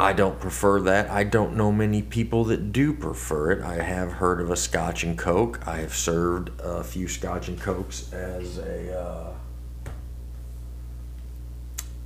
I 0.00 0.12
don't 0.12 0.38
prefer 0.38 0.80
that. 0.82 1.10
I 1.10 1.24
don't 1.24 1.56
know 1.56 1.72
many 1.72 2.02
people 2.02 2.44
that 2.44 2.72
do 2.72 2.92
prefer 2.92 3.50
it. 3.50 3.62
I 3.64 3.82
have 3.82 4.12
heard 4.12 4.40
of 4.40 4.48
a 4.48 4.56
Scotch 4.56 5.02
and 5.02 5.18
Coke. 5.18 5.66
I 5.66 5.78
have 5.78 5.94
served 5.94 6.52
a 6.60 6.84
few 6.84 7.08
Scotch 7.08 7.48
and 7.48 7.60
Cokes 7.60 8.12
as 8.12 8.58
a 8.58 8.96
uh, 8.96 9.32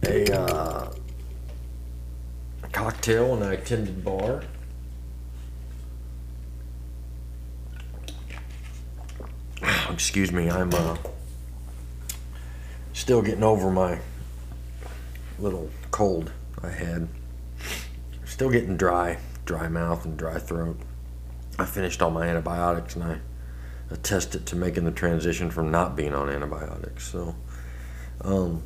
a 0.05 0.41
uh, 0.41 0.93
cocktail 2.73 3.37
when 3.37 3.43
I 3.43 3.55
attended 3.55 4.03
bar. 4.03 4.43
Excuse 9.93 10.33
me, 10.33 10.51
I'm 10.51 10.73
uh, 10.73 10.97
still 12.93 13.23
getting 13.23 13.45
over 13.45 13.71
my 13.71 13.99
little 15.39 15.71
cold 15.91 16.33
I 16.63 16.71
had. 16.71 17.09
Still 18.25 18.51
getting 18.51 18.77
dry, 18.77 19.19
dry 19.45 19.69
mouth 19.69 20.05
and 20.05 20.17
dry 20.17 20.39
throat. 20.39 20.79
I 21.59 21.67
finished 21.67 22.01
all 22.01 22.11
my 22.11 22.27
antibiotics 22.27 22.97
and 22.97 23.05
I 23.05 23.19
attested 23.91 24.47
to 24.47 24.57
making 24.57 24.85
the 24.85 24.91
transition 24.91 25.51
from 25.51 25.71
not 25.71 25.95
being 25.95 26.15
on 26.15 26.31
antibiotics. 26.31 27.07
So, 27.07 27.35
um, 28.23 28.63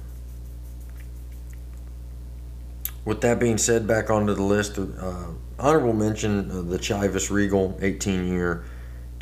with 3.05 3.21
that 3.23 3.41
being 3.41 3.59
said, 3.59 3.87
back 3.87 4.11
onto 4.11 4.35
the 4.35 4.43
list, 4.43 4.79
uh, 4.79 5.27
honorable 5.59 5.93
mention 5.93 6.51
uh, 6.51 6.62
the 6.62 6.79
Chivas 6.79 7.31
Regal 7.31 7.77
18 7.81 8.29
year. 8.29 8.65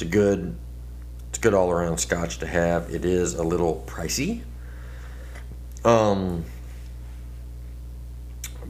A 0.01 0.05
good 0.05 0.59
good 1.45 1.53
all 1.53 1.71
around 1.71 1.99
scotch 1.99 2.39
to 2.39 2.47
have. 2.47 2.89
It 2.89 3.05
is 3.05 3.35
a 3.35 3.43
little 3.43 3.85
pricey. 3.87 4.41
Um, 5.85 6.47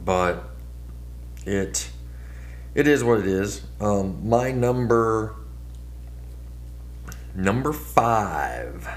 but 0.03 0.43
it 1.45 1.89
it 2.73 2.85
is 2.85 3.01
what 3.01 3.19
it 3.19 3.27
is. 3.27 3.61
Um, 3.79 4.27
my 4.27 4.51
number 4.51 5.35
number 7.33 7.71
five 7.71 8.89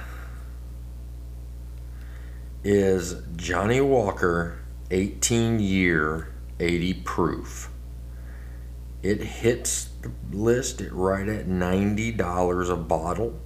is 2.65 3.23
Johnnie 3.37 3.81
Walker 3.81 4.59
18 4.91 5.61
year 5.61 6.33
80 6.59 6.95
proof. 6.95 7.71
It 9.05 9.23
hits 9.23 9.91
the 10.03 10.11
list 10.37 10.81
at 10.81 10.93
right 10.93 11.29
at 11.29 11.47
$90 11.47 12.71
a 12.71 12.77
bottle. 12.77 13.39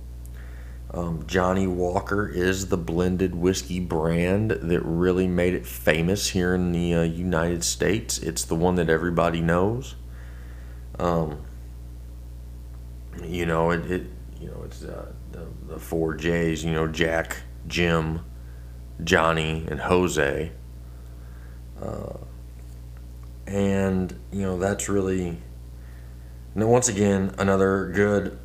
Um, 0.94 1.24
Johnnie 1.26 1.66
Walker 1.66 2.28
is 2.28 2.66
the 2.66 2.76
blended 2.76 3.34
whiskey 3.34 3.80
brand 3.80 4.50
that 4.50 4.80
really 4.82 5.26
made 5.26 5.54
it 5.54 5.66
famous 5.66 6.28
here 6.28 6.54
in 6.54 6.72
the 6.72 6.94
uh, 6.94 7.02
United 7.02 7.64
States. 7.64 8.18
It's 8.18 8.44
the 8.44 8.54
one 8.54 8.74
that 8.74 8.90
everybody 8.90 9.40
knows. 9.40 9.94
Um, 10.98 11.40
you 13.24 13.46
know, 13.46 13.70
it, 13.70 13.90
it 13.90 14.06
you 14.38 14.48
know 14.48 14.62
it's 14.64 14.84
uh, 14.84 15.12
the 15.30 15.46
the 15.66 15.78
four 15.78 16.14
J's. 16.14 16.62
You 16.62 16.72
know, 16.72 16.86
Jack, 16.86 17.38
Jim, 17.66 18.22
Johnny, 19.02 19.64
and 19.70 19.80
Jose. 19.80 20.52
Uh, 21.80 22.16
and 23.46 24.14
you 24.30 24.42
know 24.42 24.58
that's 24.58 24.90
really. 24.90 25.38
Now, 26.54 26.66
once 26.66 26.90
again, 26.90 27.34
another 27.38 27.90
good 27.94 28.38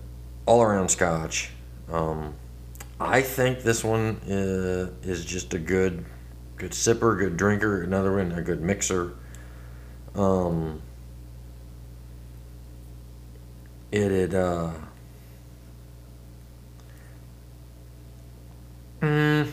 all-around 0.46 0.88
Scotch 0.88 1.52
um, 1.92 2.34
I 3.00 3.22
think 3.22 3.62
this 3.62 3.84
one 3.84 4.20
is, 4.26 4.90
is 5.04 5.26
just 5.26 5.54
a 5.54 5.60
good, 5.60 6.06
good 6.56 6.72
sipper, 6.72 7.18
good 7.18 7.38
drinker. 7.38 7.84
Another 7.84 8.16
one, 8.16 8.32
a 8.32 8.42
good 8.42 8.62
mixer. 8.62 9.14
Um, 10.16 10.82
it 13.92 14.12
it 14.12 14.34
uh. 14.34 14.72
Mm, 19.02 19.52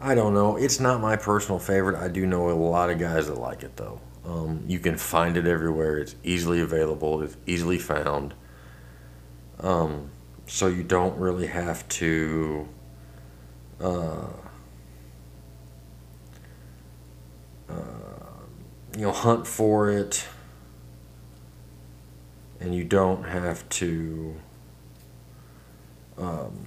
I 0.00 0.14
don't 0.16 0.34
know. 0.34 0.56
It's 0.56 0.80
not 0.80 1.00
my 1.00 1.14
personal 1.14 1.60
favorite. 1.60 1.96
I 1.96 2.08
do 2.08 2.26
know 2.26 2.50
a 2.50 2.52
lot 2.52 2.90
of 2.90 2.98
guys 2.98 3.28
that 3.28 3.38
like 3.38 3.62
it 3.62 3.76
though. 3.76 4.00
Um, 4.24 4.64
you 4.66 4.80
can 4.80 4.96
find 4.96 5.36
it 5.36 5.46
everywhere. 5.46 5.98
It's 5.98 6.16
easily 6.24 6.60
available. 6.60 7.22
It's 7.22 7.36
easily 7.46 7.78
found. 7.78 8.34
Um, 9.60 10.10
so 10.50 10.66
you 10.66 10.82
don't 10.82 11.16
really 11.16 11.46
have 11.46 11.88
to 11.88 12.68
uh, 13.80 14.26
uh, 17.68 17.74
you 18.96 19.02
know 19.02 19.12
hunt 19.12 19.46
for 19.46 19.90
it. 19.90 20.26
And 22.58 22.74
you 22.74 22.82
don't 22.82 23.22
have 23.22 23.66
to 23.70 24.34
um, 26.18 26.66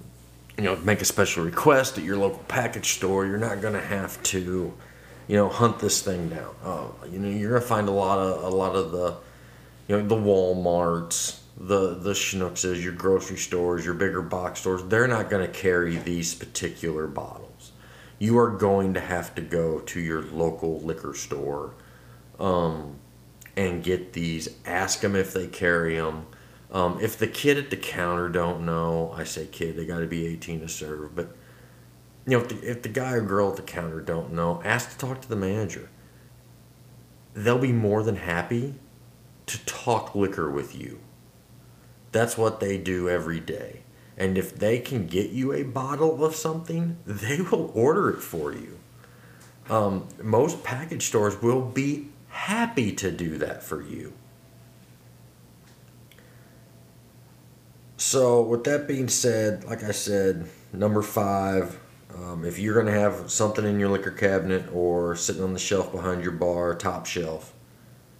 you 0.56 0.64
know 0.64 0.76
make 0.76 1.02
a 1.02 1.04
special 1.04 1.44
request 1.44 1.98
at 1.98 2.04
your 2.04 2.16
local 2.16 2.42
package 2.48 2.94
store. 2.94 3.26
You're 3.26 3.36
not 3.36 3.60
going 3.60 3.74
to 3.74 3.82
have 3.82 4.20
to 4.24 4.72
you 5.28 5.36
know 5.36 5.50
hunt 5.50 5.78
this 5.78 6.00
thing 6.00 6.30
down. 6.30 6.54
Uh, 6.64 6.86
you 7.12 7.18
know 7.18 7.28
you're 7.28 7.50
going 7.50 7.62
to 7.62 7.68
find 7.68 7.88
a 7.88 7.92
lot 7.92 8.18
of 8.18 8.50
a 8.50 8.56
lot 8.56 8.74
of 8.74 8.92
the 8.92 9.14
you 9.88 9.98
know 9.98 10.08
the 10.08 10.16
walmarts 10.16 11.43
the 11.56 11.94
the 11.94 12.12
Schnuckses, 12.12 12.82
your 12.82 12.92
grocery 12.92 13.36
stores, 13.36 13.84
your 13.84 13.94
bigger 13.94 14.22
box 14.22 14.60
stores, 14.60 14.82
they're 14.84 15.08
not 15.08 15.30
going 15.30 15.46
to 15.46 15.52
carry 15.52 15.96
these 15.96 16.34
particular 16.34 17.06
bottles. 17.06 17.72
You 18.18 18.38
are 18.38 18.50
going 18.50 18.94
to 18.94 19.00
have 19.00 19.34
to 19.36 19.40
go 19.40 19.80
to 19.80 20.00
your 20.00 20.22
local 20.22 20.80
liquor 20.80 21.14
store 21.14 21.74
um, 22.38 22.96
and 23.56 23.82
get 23.82 24.12
these. 24.12 24.48
Ask 24.66 25.00
them 25.00 25.14
if 25.14 25.32
they 25.32 25.46
carry 25.46 25.96
them. 25.96 26.26
Um, 26.72 26.98
if 27.00 27.16
the 27.16 27.28
kid 27.28 27.56
at 27.56 27.70
the 27.70 27.76
counter 27.76 28.28
don't 28.28 28.64
know, 28.66 29.14
I 29.16 29.24
say 29.24 29.46
kid, 29.46 29.76
they 29.76 29.86
got 29.86 30.00
to 30.00 30.06
be 30.06 30.26
18 30.26 30.60
to 30.60 30.68
serve. 30.68 31.14
But 31.14 31.36
you 32.26 32.36
know, 32.36 32.44
if 32.44 32.48
the, 32.48 32.70
if 32.70 32.82
the 32.82 32.88
guy 32.88 33.12
or 33.12 33.20
girl 33.20 33.50
at 33.50 33.56
the 33.56 33.62
counter 33.62 34.00
don't 34.00 34.32
know, 34.32 34.60
ask 34.64 34.90
to 34.90 34.98
talk 34.98 35.20
to 35.22 35.28
the 35.28 35.36
manager. 35.36 35.88
They'll 37.34 37.58
be 37.58 37.72
more 37.72 38.02
than 38.02 38.16
happy 38.16 38.74
to 39.46 39.64
talk 39.66 40.14
liquor 40.14 40.50
with 40.50 40.74
you. 40.74 41.00
That's 42.14 42.38
what 42.38 42.60
they 42.60 42.78
do 42.78 43.08
every 43.08 43.40
day. 43.40 43.80
And 44.16 44.38
if 44.38 44.54
they 44.54 44.78
can 44.78 45.08
get 45.08 45.30
you 45.30 45.52
a 45.52 45.64
bottle 45.64 46.24
of 46.24 46.36
something, 46.36 46.96
they 47.04 47.40
will 47.40 47.72
order 47.74 48.08
it 48.08 48.20
for 48.20 48.52
you. 48.52 48.78
Um, 49.68 50.06
most 50.22 50.62
package 50.62 51.06
stores 51.06 51.42
will 51.42 51.60
be 51.60 52.10
happy 52.28 52.92
to 52.92 53.10
do 53.10 53.36
that 53.38 53.64
for 53.64 53.82
you. 53.82 54.12
So, 57.96 58.42
with 58.42 58.62
that 58.62 58.86
being 58.86 59.08
said, 59.08 59.64
like 59.64 59.82
I 59.82 59.90
said, 59.90 60.46
number 60.72 61.02
five, 61.02 61.80
um, 62.14 62.44
if 62.44 62.60
you're 62.60 62.74
going 62.74 62.94
to 62.94 63.00
have 63.00 63.28
something 63.28 63.64
in 63.64 63.80
your 63.80 63.88
liquor 63.88 64.12
cabinet 64.12 64.72
or 64.72 65.16
sitting 65.16 65.42
on 65.42 65.52
the 65.52 65.58
shelf 65.58 65.90
behind 65.90 66.22
your 66.22 66.32
bar, 66.32 66.76
top 66.76 67.06
shelf. 67.06 67.52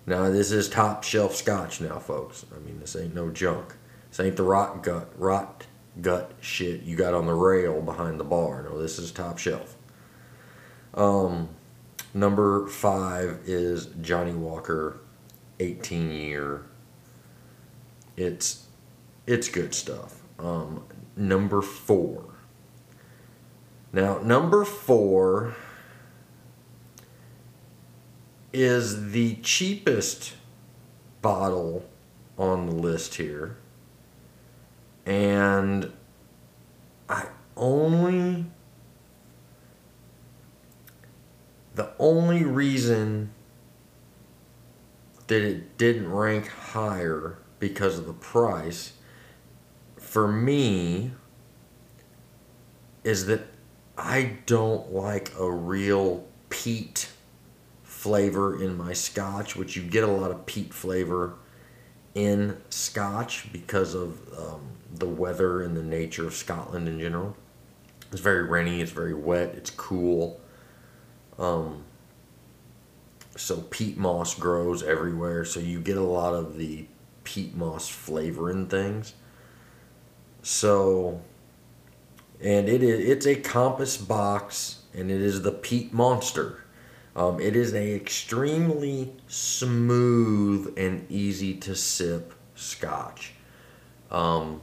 Now, 0.05 0.31
this 0.31 0.51
is 0.51 0.69
top 0.69 1.05
shelf 1.05 1.37
scotch 1.37 1.81
now, 1.81 2.01
folks. 2.01 2.45
I 2.53 2.59
mean, 2.59 2.81
this 2.81 2.97
ain't 2.97 3.15
no 3.15 3.31
junk. 3.31 3.77
This 4.15 4.25
ain't 4.25 4.37
the 4.37 4.45
rot 4.45 4.85
gut, 4.85 5.09
rot 5.19 5.67
gut 6.01 6.31
shit 6.41 6.83
you 6.83 6.95
got 6.95 7.15
on 7.15 7.27
the 7.27 7.35
rail 7.35 7.83
behind 7.83 8.21
the 8.21 8.25
bar. 8.25 8.63
No, 8.63 8.81
this 8.81 8.97
is 8.97 9.11
top 9.11 9.39
shelf. 9.39 9.75
Um, 10.95 11.49
number 12.15 12.69
five 12.69 13.41
is 13.45 13.87
Johnnie 14.03 14.33
Walker, 14.33 15.01
18 15.59 16.13
year. 16.13 16.63
It's 18.17 18.69
it's 19.27 19.49
good 19.49 19.75
stuff. 19.75 20.21
Um, 20.39 20.85
number 21.17 21.61
four. 21.61 22.37
Now, 23.93 24.19
number 24.19 24.65
four 24.65 25.57
is 28.53 29.11
the 29.11 29.35
cheapest 29.43 30.35
bottle 31.21 31.85
on 32.39 32.67
the 32.67 32.75
list 32.77 33.17
here. 33.17 33.57
And 35.07 35.93
I 37.09 37.27
only 37.57 38.47
the 41.75 41.91
only 41.99 42.45
reason 42.45 43.33
that 45.27 45.43
it 45.43 45.77
didn't 45.77 46.11
rank 46.11 46.49
higher 46.49 47.39
because 47.59 47.99
of 47.99 48.07
the 48.07 48.13
price 48.13 48.93
for 49.97 50.29
me 50.29 51.11
is 53.03 53.27
that 53.27 53.43
I 53.99 54.39
don't 54.47 54.93
like 54.93 55.33
a 55.39 55.51
real 55.51 56.27
peat 56.51 57.09
flavor 57.83 58.63
in 58.63 58.77
my 58.77 58.93
scotch, 58.93 59.57
which 59.57 59.77
you 59.77 59.83
get 59.83 60.05
a 60.05 60.09
lot 60.09 60.31
of 60.31 60.47
peat 60.47 60.73
flavor 60.73 61.35
in 62.15 62.57
scotch 62.71 63.53
because 63.53 63.95
of 63.95 64.19
um, 64.39 64.61
the 64.95 65.07
weather 65.07 65.63
and 65.63 65.77
the 65.77 65.83
nature 65.83 66.27
of 66.27 66.35
Scotland 66.35 66.89
in 66.89 67.01
general. 67.01 67.37
It's 68.13 68.21
very 68.21 68.45
rainy, 68.45 68.81
it's 68.81 68.93
very 68.93 69.15
wet, 69.15 69.55
it's 69.57 69.71
cool. 69.71 70.41
Um, 71.39 71.85
so 73.37 73.63
peat 73.63 73.97
moss 73.97 74.35
grows 74.35 74.83
everywhere, 74.83 75.45
so 75.45 75.59
you 75.59 75.81
get 75.81 75.97
a 75.97 76.03
lot 76.03 76.35
of 76.35 76.57
the 76.57 76.87
peat 77.25 77.57
moss 77.57 77.89
flavor 77.89 78.51
in 78.51 78.67
things. 78.67 79.15
So, 80.43 81.23
and 82.41 82.69
it 82.69 82.83
is 82.83 83.09
it's 83.09 83.27
a 83.27 83.35
compass 83.35 83.97
box, 83.97 84.83
and 84.95 85.11
it 85.11 85.21
is 85.21 85.43
the 85.43 85.51
peat 85.53 85.93
monster. 85.93 86.64
Um, 87.17 87.41
it 87.41 87.55
is 87.55 87.73
an 87.73 87.95
extremely 87.95 89.13
smooth 89.29 90.75
and 90.77 91.07
easy 91.11 91.55
to 91.59 91.77
sip 91.77 92.35
scotch. 92.57 93.35
Um, 94.11 94.63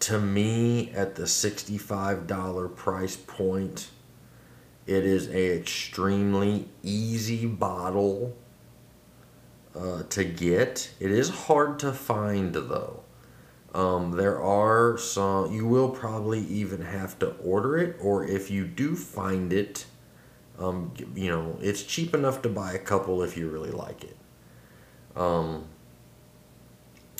to 0.00 0.20
me, 0.20 0.92
at 0.92 1.16
the 1.16 1.24
$65 1.24 2.76
price 2.76 3.16
point, 3.16 3.90
it 4.86 5.04
is 5.04 5.28
a 5.28 5.58
extremely 5.58 6.68
easy 6.82 7.46
bottle 7.46 8.36
uh, 9.76 10.04
to 10.04 10.24
get. 10.24 10.90
It 11.00 11.10
is 11.10 11.28
hard 11.28 11.78
to 11.80 11.92
find 11.92 12.54
though. 12.54 13.02
Um, 13.74 14.12
there 14.12 14.42
are 14.42 14.98
some, 14.98 15.52
you 15.52 15.66
will 15.66 15.90
probably 15.90 16.40
even 16.40 16.82
have 16.82 17.18
to 17.20 17.36
order 17.36 17.78
it, 17.78 17.96
or 18.00 18.24
if 18.24 18.50
you 18.50 18.66
do 18.66 18.96
find 18.96 19.52
it, 19.52 19.86
um, 20.60 20.92
you 21.14 21.28
know, 21.28 21.56
it's 21.60 21.82
cheap 21.82 22.14
enough 22.14 22.42
to 22.42 22.48
buy 22.48 22.72
a 22.72 22.78
couple 22.78 23.22
if 23.22 23.36
you 23.36 23.48
really 23.48 23.70
like 23.70 24.04
it. 24.04 24.16
Um, 25.16 25.64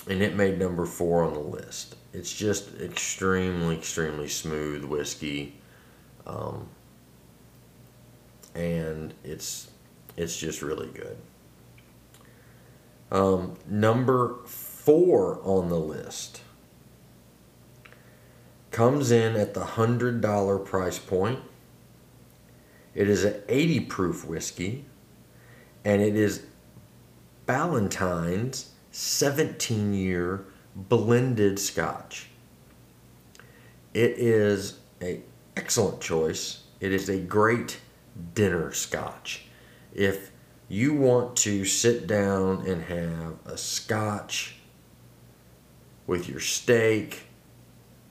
and 0.09 0.23
it 0.23 0.37
made 0.37 0.59
number 0.59 0.87
four 0.87 1.25
on 1.25 1.35
the 1.35 1.41
list. 1.41 1.97
It's 2.13 2.33
just 2.33 2.75
extremely, 2.81 3.77
extremely 3.77 4.29
smooth 4.29 4.85
whiskey. 4.85 5.57
Um, 6.27 6.69
and 8.55 9.15
it's 9.25 9.71
it's 10.17 10.37
just 10.37 10.61
really 10.61 10.89
good. 10.89 11.17
Um, 13.11 13.57
number 13.67 14.37
four 14.45 15.41
on 15.43 15.69
the 15.69 15.79
list 15.79 16.43
comes 18.71 19.11
in 19.11 19.35
at 19.37 19.55
the 19.55 19.65
hundred 19.65 20.21
dollar 20.21 20.59
price 20.59 20.99
point. 20.99 21.41
It 22.95 23.09
is 23.09 23.25
an 23.25 23.43
80 23.49 23.81
proof 23.81 24.27
whiskey, 24.27 24.85
and 25.85 26.03
it 26.03 26.17
is 26.17 26.45
Ballantine's 27.47 28.71
17 28.91 29.95
year 29.95 30.45
blended 30.75 31.59
scotch. 31.59 32.29
It 33.95 34.13
is 34.19 34.79
an 35.01 35.23
excellent 35.57 36.01
choice. 36.01 36.65
It 36.81 36.93
is 36.93 37.09
a 37.09 37.19
great 37.19 37.81
dinner 38.35 38.73
scotch. 38.73 39.47
If 39.93 40.31
you 40.69 40.95
want 40.95 41.37
to 41.39 41.65
sit 41.65 42.07
down 42.07 42.67
and 42.67 42.83
have 42.85 43.35
a 43.45 43.59
scotch 43.59 44.57
with 46.07 46.29
your 46.29 46.41
steak, 46.41 47.23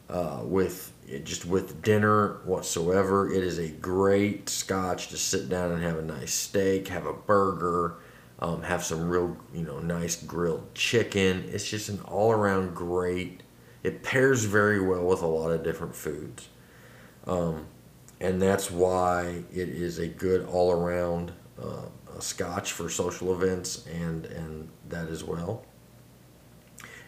uh, 0.09 0.41
with 0.43 0.91
just 1.23 1.45
with 1.45 1.81
dinner 1.81 2.39
whatsoever, 2.45 3.31
it 3.31 3.43
is 3.43 3.57
a 3.57 3.69
great 3.69 4.49
scotch 4.49 5.07
to 5.09 5.17
sit 5.17 5.49
down 5.49 5.71
and 5.71 5.83
have 5.83 5.97
a 5.97 6.03
nice 6.03 6.33
steak, 6.33 6.87
have 6.89 7.05
a 7.05 7.13
burger, 7.13 7.95
um, 8.39 8.61
have 8.61 8.83
some 8.83 9.09
real 9.09 9.37
you 9.53 9.63
know 9.63 9.79
nice 9.79 10.15
grilled 10.21 10.73
chicken. 10.73 11.45
It's 11.47 11.69
just 11.69 11.89
an 11.89 11.99
all 12.01 12.31
around 12.31 12.75
great. 12.75 13.43
It 13.83 14.03
pairs 14.03 14.45
very 14.45 14.79
well 14.79 15.05
with 15.05 15.21
a 15.21 15.27
lot 15.27 15.51
of 15.51 15.63
different 15.63 15.95
foods. 15.95 16.49
Um, 17.25 17.67
and 18.19 18.41
that's 18.41 18.69
why 18.69 19.43
it 19.51 19.69
is 19.69 19.99
a 19.99 20.07
good 20.07 20.45
all 20.45 20.71
around 20.71 21.31
uh, 21.61 21.85
scotch 22.19 22.71
for 22.73 22.89
social 22.89 23.33
events 23.33 23.85
and 23.87 24.25
and 24.25 24.69
that 24.89 25.07
as 25.07 25.23
well. 25.23 25.65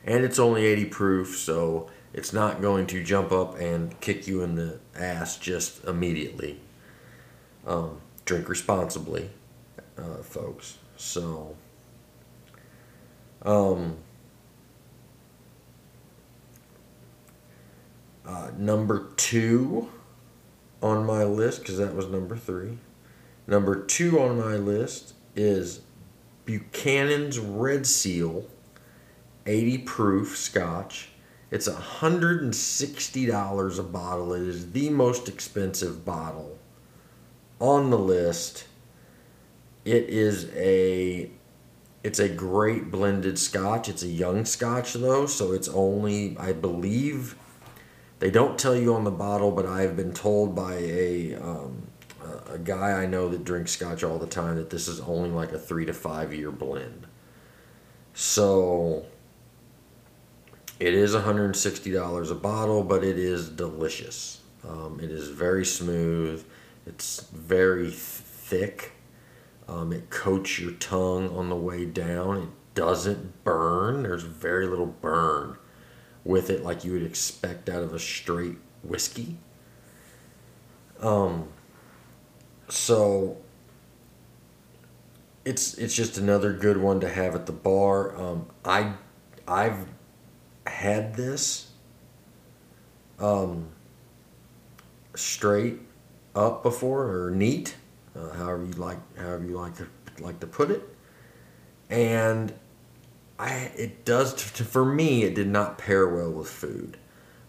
And 0.04 0.24
it's 0.24 0.40
only 0.40 0.66
80 0.66 0.86
proof, 0.86 1.38
so 1.38 1.90
it's 2.14 2.34
not 2.34 2.62
going 2.62 2.88
to 2.88 3.04
jump 3.04 3.32
up 3.32 3.60
and 3.60 4.00
kick 4.02 4.28
you 4.28 4.42
in 4.42 4.56
the 4.56 4.80
ass 4.96 5.38
just 5.38 5.84
immediately. 5.86 6.60
Um, 7.66 8.02
drink 8.26 8.50
responsibly, 8.50 9.30
uh, 9.98 10.18
folks. 10.24 10.78
So, 10.98 11.56
um, 13.44 13.98
uh, 18.26 18.52
number 18.58 19.08
two 19.18 19.90
on 20.82 21.06
my 21.06 21.24
list 21.24 21.62
because 21.62 21.78
that 21.78 21.96
was 21.96 22.08
number 22.08 22.36
three. 22.36 22.78
Number 23.48 23.84
two 23.84 24.20
on 24.20 24.38
my 24.38 24.56
list 24.56 25.14
is 25.36 25.82
Buchanan's 26.46 27.40
Red 27.40 27.88
Seal 27.88 28.46
80 29.46 29.78
proof 29.80 30.38
scotch. 30.38 31.10
It's 31.52 31.68
$160 31.68 33.80
a 33.80 33.84
bottle. 33.84 34.34
It 34.34 34.44
is 34.44 34.72
the 34.72 34.90
most 34.90 35.28
expensive 35.28 36.06
bottle 36.06 36.58
on 37.60 37.90
the 37.90 38.00
list. 38.00 38.64
It 39.84 40.10
is 40.10 40.50
a 40.56 41.30
it's 42.04 42.20
a 42.20 42.30
great 42.30 42.90
blended 42.90 43.38
scotch. 43.38 43.88
It's 43.90 44.02
a 44.02 44.08
young 44.08 44.46
scotch 44.46 44.94
though, 44.94 45.28
so 45.28 45.52
it's 45.52 45.68
only 45.68 46.38
I 46.40 46.54
believe 46.54 47.36
they 48.20 48.32
don't 48.32 48.58
tell 48.58 48.76
you 48.76 48.96
on 48.96 49.04
the 49.04 49.12
bottle, 49.12 49.52
but 49.52 49.66
I've 49.66 49.98
been 49.98 50.14
told 50.14 50.56
by 50.56 50.76
a 50.76 51.36
um, 51.36 51.88
a 52.50 52.58
guy 52.58 53.02
I 53.02 53.06
know 53.06 53.30
that 53.30 53.44
drinks 53.44 53.72
scotch 53.72 54.04
all 54.04 54.20
the 54.20 54.28
time 54.28 54.56
that 54.56 54.70
this 54.70 54.88
is 54.88 55.02
only 55.02 55.30
like 55.30 55.52
a 55.52 55.60
three 55.60 55.86
to 55.86 55.94
five 55.94 56.34
year 56.34 56.52
blend. 56.52 57.08
So 58.14 59.06
it 60.82 60.96
is 60.96 61.14
$160 61.14 62.32
a 62.32 62.36
bottle, 62.36 62.84
but 62.84 63.04
it 63.04 63.20
is 63.20 63.50
delicious. 63.50 64.42
Um, 64.68 65.00
it 65.00 65.12
is 65.12 65.28
very 65.28 65.64
smooth. 65.64 66.44
It's 66.88 67.20
very 67.30 67.92
thick. 67.92 68.94
Um, 69.68 69.94
it 69.94 70.10
coats 70.10 70.58
your 70.58 70.72
tongue 70.72 71.30
on 71.38 71.50
the 71.50 71.56
way 71.56 71.86
down. 71.86 72.38
It 72.38 72.50
doesn't 72.74 73.44
burn. 73.44 74.02
There's 74.02 74.24
very 74.24 74.66
little 74.66 74.88
burn 74.88 75.58
with 76.24 76.50
it, 76.50 76.64
like 76.64 76.84
you 76.84 76.94
would 76.94 77.04
expect 77.04 77.70
out 77.70 77.84
of 77.84 77.94
a 77.94 78.00
straight 78.00 78.58
whiskey. 78.82 79.38
Um, 81.00 81.50
so 82.70 83.38
it's 85.46 85.76
it's 85.76 85.96
just 85.96 86.18
another 86.18 86.54
good 86.54 86.78
one 86.78 87.00
to 87.02 87.10
have 87.10 87.36
at 87.36 87.46
the 87.46 87.52
bar. 87.52 88.20
Um, 88.20 88.48
I 88.66 88.94
I've 89.48 89.86
had 90.68 91.16
this 91.16 91.72
um, 93.20 93.68
straight 95.16 95.80
up 96.36 96.64
before 96.64 97.26
or 97.26 97.32
neat, 97.32 97.76
uh, 98.16 98.32
however 98.32 98.66
you 98.66 98.74
like 98.74 99.00
however 99.18 99.46
you 99.46 99.58
like 99.58 99.76
to, 99.78 99.88
like 100.20 100.40
to 100.40 100.48
put 100.48 100.72
it, 100.72 100.82
and 101.90 102.54
I 103.40 103.72
it 103.76 104.06
does 104.06 104.40
for 104.42 104.86
me 104.86 105.24
it 105.24 105.36
did 105.36 105.48
not 105.48 105.78
pair 105.78 106.08
well 106.08 106.32
with 106.32 106.50
food. 106.50 106.98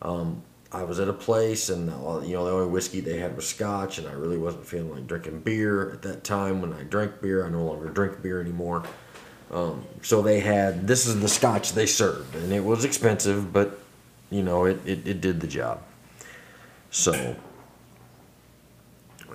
Um, 0.01 0.43
I 0.73 0.85
was 0.85 0.99
at 0.99 1.09
a 1.09 1.13
place 1.13 1.69
and 1.69 1.91
uh, 1.91 2.21
you 2.21 2.33
know 2.33 2.47
the 2.47 2.51
only 2.51 2.67
whiskey 2.69 3.01
they 3.01 3.19
had 3.19 3.37
was 3.37 3.47
scotch 3.47 3.99
and 3.99 4.09
I 4.09 4.13
really 4.13 4.39
wasn't 4.39 4.67
feeling 4.67 4.91
like 4.91 5.07
drinking 5.07 5.41
beer 5.41 5.91
at 5.93 6.03
that 6.03 6.25
time. 6.25 6.63
When 6.63 6.73
I 6.73 6.83
drank 6.83 7.21
beer 7.21 7.45
I 7.47 7.51
no 7.51 7.63
longer 7.63 7.91
drink 7.91 8.23
beer 8.23 8.41
anymore 8.41 8.85
um, 9.53 9.85
so 10.03 10.23
they 10.23 10.41
had 10.41 10.87
this 10.87 11.07
is 11.07 11.21
the 11.21 11.29
scotch 11.29 11.73
they 11.73 11.87
served 11.87 12.35
and 12.35 12.53
it 12.53 12.65
was 12.65 12.85
expensive 12.85 13.53
but 13.53 13.79
you 14.31 14.43
know 14.43 14.65
it, 14.65 14.81
it, 14.87 15.07
it 15.07 15.21
did 15.21 15.41
the 15.41 15.47
job 15.47 15.83
so 16.91 17.37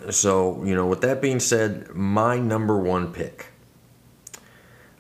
so 0.10 0.64
you 0.64 0.76
know 0.76 0.86
with 0.86 1.02
that 1.02 1.22
being 1.22 1.40
said 1.40 1.90
my 1.94 2.38
number 2.38 2.78
one 2.78 3.14
pick 3.14 3.48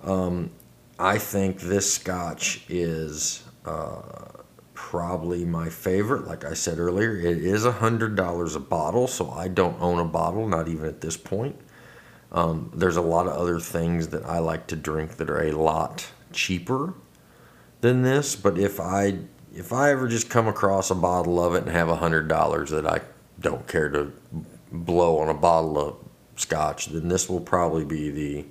um, 0.03 0.51
I 0.99 1.17
think 1.17 1.59
this 1.59 1.93
scotch 1.93 2.63
is 2.69 3.43
uh, 3.65 4.01
probably 4.73 5.45
my 5.45 5.69
favorite. 5.69 6.25
Like 6.25 6.45
I 6.45 6.53
said 6.53 6.79
earlier, 6.79 7.15
it 7.15 7.37
is 7.37 7.65
a 7.65 7.71
hundred 7.73 8.15
dollars 8.15 8.55
a 8.55 8.59
bottle, 8.59 9.07
so 9.07 9.29
I 9.29 9.47
don't 9.47 9.79
own 9.81 9.99
a 9.99 10.05
bottle, 10.05 10.47
not 10.47 10.67
even 10.67 10.85
at 10.85 11.01
this 11.01 11.17
point. 11.17 11.55
Um, 12.31 12.71
there's 12.75 12.97
a 12.97 13.01
lot 13.01 13.27
of 13.27 13.33
other 13.33 13.59
things 13.59 14.09
that 14.09 14.25
I 14.25 14.39
like 14.39 14.67
to 14.67 14.75
drink 14.75 15.17
that 15.17 15.29
are 15.29 15.41
a 15.41 15.51
lot 15.53 16.07
cheaper 16.33 16.93
than 17.81 18.01
this, 18.01 18.35
but 18.35 18.57
if 18.57 18.79
I 18.79 19.19
if 19.55 19.73
I 19.73 19.91
ever 19.91 20.07
just 20.07 20.29
come 20.29 20.47
across 20.47 20.91
a 20.91 20.95
bottle 20.95 21.43
of 21.43 21.55
it 21.55 21.63
and 21.63 21.71
have 21.71 21.89
a 21.89 21.95
hundred 21.95 22.27
dollars 22.27 22.69
that 22.69 22.85
I 22.85 23.01
don't 23.39 23.67
care 23.67 23.89
to 23.89 24.11
blow 24.71 25.19
on 25.19 25.29
a 25.29 25.33
bottle 25.33 25.79
of 25.79 25.95
scotch, 26.35 26.87
then 26.87 27.07
this 27.07 27.29
will 27.29 27.39
probably 27.39 27.85
be 27.85 28.09
the 28.09 28.45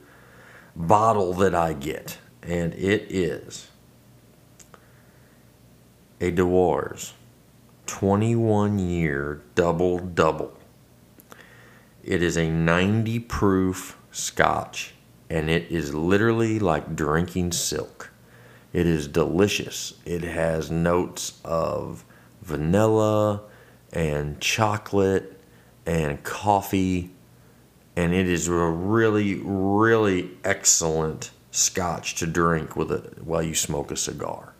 bottle 0.75 1.33
that 1.35 1.55
I 1.55 1.75
get, 1.75 2.19
and 2.43 2.73
it 2.75 3.07
is 3.11 3.69
a 6.21 6.31
Dewar's 6.31 7.12
21 7.87 8.79
year 8.79 9.43
double 9.55 9.99
double. 9.99 10.56
It 12.07 12.23
is 12.23 12.38
a 12.38 12.49
90 12.49 13.19
proof 13.19 13.99
scotch 14.12 14.95
and 15.29 15.51
it 15.51 15.73
is 15.73 15.92
literally 15.92 16.61
like 16.61 16.95
drinking 16.95 17.51
silk. 17.51 18.12
It 18.73 18.87
is 18.87 19.09
delicious. 19.09 19.95
It 20.05 20.23
has 20.23 20.71
notes 20.71 21.40
of 21.45 22.05
vanilla 22.42 23.42
and 23.92 24.40
chocolate 24.40 25.40
and 25.85 26.23
coffee 26.23 27.11
and 27.97 28.14
it 28.14 28.29
is 28.29 28.47
a 28.47 28.53
really 28.53 29.40
really 29.42 30.31
excellent 30.45 31.33
scotch 31.51 32.14
to 32.16 32.27
drink 32.27 32.77
with 32.77 32.92
it 32.92 33.25
while 33.25 33.42
you 33.42 33.55
smoke 33.55 33.90
a 33.90 33.97
cigar. 33.97 34.55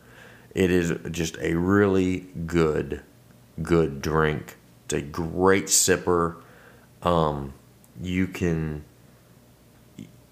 It 0.53 0.73
is 0.73 0.95
just 1.13 1.37
a 1.39 1.55
really 1.55 2.27
good, 2.45 3.03
good 3.63 4.03
drink. 4.03 4.57
It's 4.87 4.95
a 4.95 5.01
great 5.01 5.67
sipper. 5.67 6.39
Um, 7.03 7.53
you 8.01 8.27
can, 8.27 8.85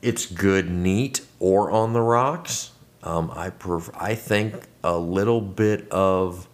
it's 0.02 0.26
good 0.26 0.70
neat 0.70 1.20
or 1.38 1.70
on 1.70 1.92
the 1.92 2.00
rocks. 2.00 2.72
Um, 3.02 3.30
I 3.34 3.50
prefer, 3.50 3.92
I 3.98 4.14
think 4.14 4.66
a 4.82 4.96
little 4.96 5.40
bit 5.40 5.88
of 5.90 6.48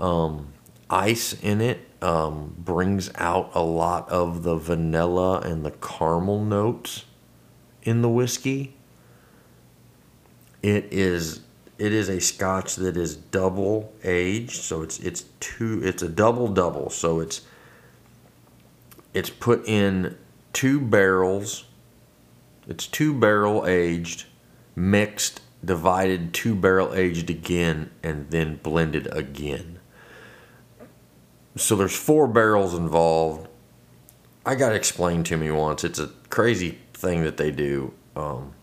um, 0.00 0.52
ice 0.88 1.34
in 1.34 1.60
it 1.60 1.86
um, 2.02 2.54
brings 2.58 3.10
out 3.16 3.50
a 3.54 3.62
lot 3.62 4.08
of 4.10 4.42
the 4.42 4.56
vanilla 4.56 5.40
and 5.40 5.64
the 5.64 5.70
caramel 5.70 6.44
notes 6.44 7.04
in 7.82 8.02
the 8.02 8.08
whiskey. 8.08 8.74
It 10.62 10.88
is 10.90 11.40
it 11.76 11.92
is 11.92 12.08
a 12.08 12.20
scotch 12.20 12.76
that 12.76 12.96
is 12.96 13.16
double 13.16 13.92
aged, 14.04 14.62
so 14.62 14.82
it's 14.82 14.98
it's 15.00 15.24
two 15.40 15.80
it's 15.82 16.02
a 16.02 16.08
double 16.08 16.48
double, 16.48 16.90
so 16.90 17.20
it's 17.20 17.42
it's 19.14 19.30
put 19.30 19.66
in 19.66 20.18
two 20.52 20.80
barrels. 20.80 21.64
It's 22.66 22.86
two 22.86 23.14
barrel 23.18 23.66
aged, 23.66 24.26
mixed, 24.76 25.40
divided, 25.64 26.34
two 26.34 26.54
barrel 26.54 26.94
aged 26.94 27.30
again, 27.30 27.90
and 28.02 28.30
then 28.30 28.56
blended 28.56 29.06
again. 29.16 29.78
So 31.56 31.76
there's 31.76 31.96
four 31.96 32.26
barrels 32.26 32.74
involved. 32.74 33.48
I 34.44 34.56
got 34.56 34.74
explained 34.74 35.26
to 35.26 35.36
me 35.36 35.50
once. 35.50 35.84
It's 35.84 35.98
a 35.98 36.08
crazy 36.28 36.78
thing 36.92 37.22
that 37.22 37.36
they 37.36 37.50
do. 37.50 37.94
Um, 38.16 38.54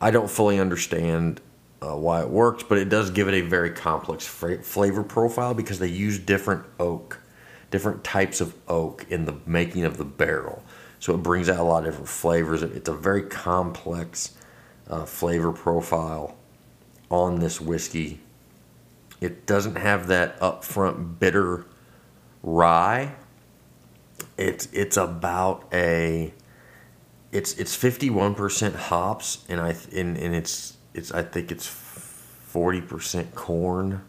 I 0.00 0.10
don't 0.10 0.28
fully 0.28 0.58
understand 0.58 1.40
uh, 1.80 1.96
why 1.96 2.20
it 2.20 2.28
works, 2.28 2.62
but 2.62 2.78
it 2.78 2.88
does 2.88 3.10
give 3.10 3.28
it 3.28 3.34
a 3.34 3.42
very 3.42 3.70
complex 3.70 4.26
flavor 4.26 5.02
profile 5.02 5.54
because 5.54 5.78
they 5.78 5.88
use 5.88 6.18
different 6.18 6.64
oak, 6.78 7.20
different 7.70 8.04
types 8.04 8.40
of 8.40 8.54
oak 8.68 9.06
in 9.08 9.24
the 9.24 9.36
making 9.46 9.84
of 9.84 9.96
the 9.96 10.04
barrel. 10.04 10.62
So 10.98 11.14
it 11.14 11.18
brings 11.22 11.48
out 11.48 11.58
a 11.58 11.62
lot 11.62 11.84
of 11.84 11.90
different 11.90 12.08
flavors. 12.08 12.62
It's 12.62 12.88
a 12.88 12.94
very 12.94 13.22
complex 13.22 14.36
uh, 14.88 15.04
flavor 15.04 15.52
profile 15.52 16.36
on 17.10 17.40
this 17.40 17.60
whiskey. 17.60 18.20
It 19.20 19.46
doesn't 19.46 19.76
have 19.76 20.08
that 20.08 20.38
upfront 20.40 21.18
bitter 21.18 21.66
rye. 22.42 23.14
It's 24.36 24.68
it's 24.72 24.96
about 24.96 25.64
a 25.72 26.32
it's 27.32 27.54
it's 27.54 27.76
51% 27.76 28.74
hops 28.74 29.44
and 29.48 29.60
I 29.60 29.76
and, 29.94 30.16
and 30.16 30.34
it's 30.34 30.76
it's 30.94 31.12
I 31.12 31.22
think 31.22 31.52
it's 31.52 31.66
forty 31.66 32.80
percent 32.80 33.34
corn, 33.34 34.02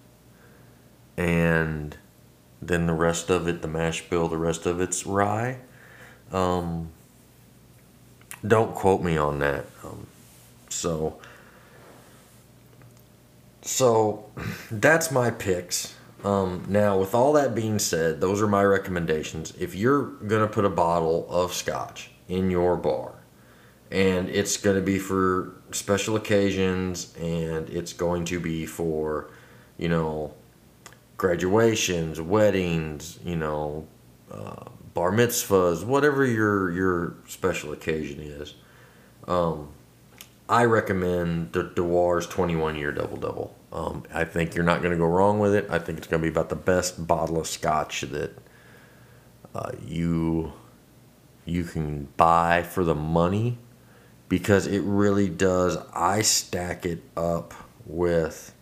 and 1.18 1.98
then 2.62 2.88
the 2.88 2.94
rest 2.94 3.30
of 3.30 3.48
it, 3.48 3.62
the 3.62 3.68
mash 3.68 4.10
bill, 4.10 4.28
the 4.28 4.38
rest 4.38 4.66
of 4.66 4.82
it's 4.82 5.06
rye. 5.06 5.60
Um, 6.32 6.90
don't 8.46 8.74
quote 8.74 9.02
me 9.02 9.18
on 9.18 9.40
that. 9.40 9.66
Um, 9.84 10.08
so, 10.70 11.20
so 13.62 14.26
that's 14.72 15.12
my 15.12 15.32
picks. 15.32 15.96
Um, 16.24 16.66
now, 16.68 16.98
with 16.98 17.14
all 17.14 17.34
that 17.34 17.54
being 17.54 17.80
said, 17.80 18.22
those 18.22 18.42
are 18.42 18.48
my 18.48 18.64
recommendations. 18.64 19.54
If 19.60 19.76
you're 19.76 20.04
gonna 20.04 20.48
put 20.48 20.66
a 20.66 20.70
bottle 20.70 21.28
of 21.30 21.54
scotch 21.54 22.12
in 22.28 22.50
your 22.50 22.76
bar, 22.76 23.18
and 23.92 24.30
it's 24.30 24.58
going 24.58 24.76
to 24.76 24.82
be 24.82 25.00
for 25.00 25.54
special 25.72 26.16
occasions 26.16 27.14
and 27.20 27.70
it's 27.70 27.94
going 27.94 28.26
to 28.26 28.40
be 28.40 28.66
for 28.66 29.30
you 29.78 29.88
know 29.88 30.34
graduations 31.18 32.22
weddings 32.22 33.20
you 33.26 33.36
know 33.36 33.86
uh, 34.32 34.66
bar 34.94 35.12
mitzvahs 35.12 35.84
whatever 35.84 36.26
your 36.26 36.72
your 36.72 37.16
special 37.28 37.72
occasion 37.72 38.20
is 38.22 38.56
um, 39.28 39.70
i 40.48 40.64
recommend 40.64 41.52
the 41.54 41.64
dewar's 41.64 42.28
21 42.28 42.76
year 42.76 42.92
double 42.92 43.18
double 43.18 43.56
um, 43.74 44.04
i 44.14 44.24
think 44.24 44.56
you're 44.56 44.64
not 44.64 44.82
going 44.82 44.92
to 44.92 44.98
go 44.98 45.06
wrong 45.06 45.40
with 45.40 45.54
it 45.54 45.68
i 45.70 45.80
think 45.80 45.98
it's 45.98 46.08
going 46.08 46.22
to 46.22 46.26
be 46.26 46.32
about 46.32 46.50
the 46.50 46.56
best 46.56 47.08
bottle 47.08 47.40
of 47.40 47.48
scotch 47.48 48.02
that 48.02 48.32
uh, 49.56 49.72
you 49.86 50.54
you 51.46 51.64
can 51.64 52.10
buy 52.18 52.62
for 52.62 52.84
the 52.84 52.94
money 52.94 53.58
because 54.30 54.68
it 54.68 54.82
really 54.82 55.30
does. 55.30 55.78
I 55.94 56.22
stack 56.22 56.86
it 56.86 57.02
up 57.16 57.54
with. 57.86 58.54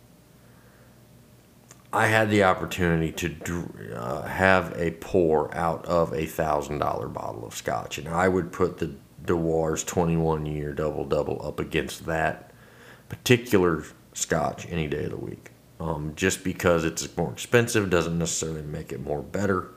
I 1.96 2.08
had 2.08 2.30
the 2.30 2.44
opportunity 2.44 3.14
to 3.14 3.94
uh, 3.96 4.24
have 4.24 4.74
a 4.78 4.92
pour 4.92 5.56
out 5.56 5.86
of 5.86 6.14
a 6.14 6.26
thousand 6.26 6.80
dollar 6.80 7.08
bottle 7.08 7.46
of 7.46 7.56
scotch, 7.56 7.98
and 7.98 8.10
I 8.10 8.28
would 8.28 8.52
put 8.52 8.80
the 8.80 8.96
Dewar's 9.24 9.82
21 9.86 10.46
year 10.46 10.74
double 10.74 11.06
double 11.06 11.42
up 11.42 11.58
against 11.58 12.06
that 12.06 12.52
particular 13.08 13.86
scotch 14.12 14.68
any 14.70 14.88
day 14.88 15.06
of 15.06 15.12
the 15.12 15.18
week. 15.18 15.52
Um, 15.80 16.12
just 16.18 16.44
because 16.44 16.84
it's 16.84 17.16
more 17.16 17.32
expensive 17.32 17.90
doesn't 17.90 18.18
necessarily 18.18 18.62
make 18.62 18.92
it 18.92 19.02
more 19.02 19.22
better. 19.22 19.70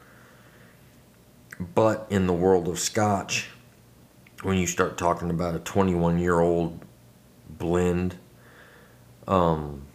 But 1.60 2.08
in 2.10 2.26
the 2.26 2.32
world 2.32 2.66
of 2.66 2.80
scotch, 2.80 3.48
when 4.42 4.58
you 4.58 4.66
start 4.66 4.98
talking 4.98 5.30
about 5.30 5.54
a 5.54 5.60
21 5.60 6.18
year 6.18 6.40
old 6.40 6.84
blend, 7.48 8.16
um, 9.28 9.87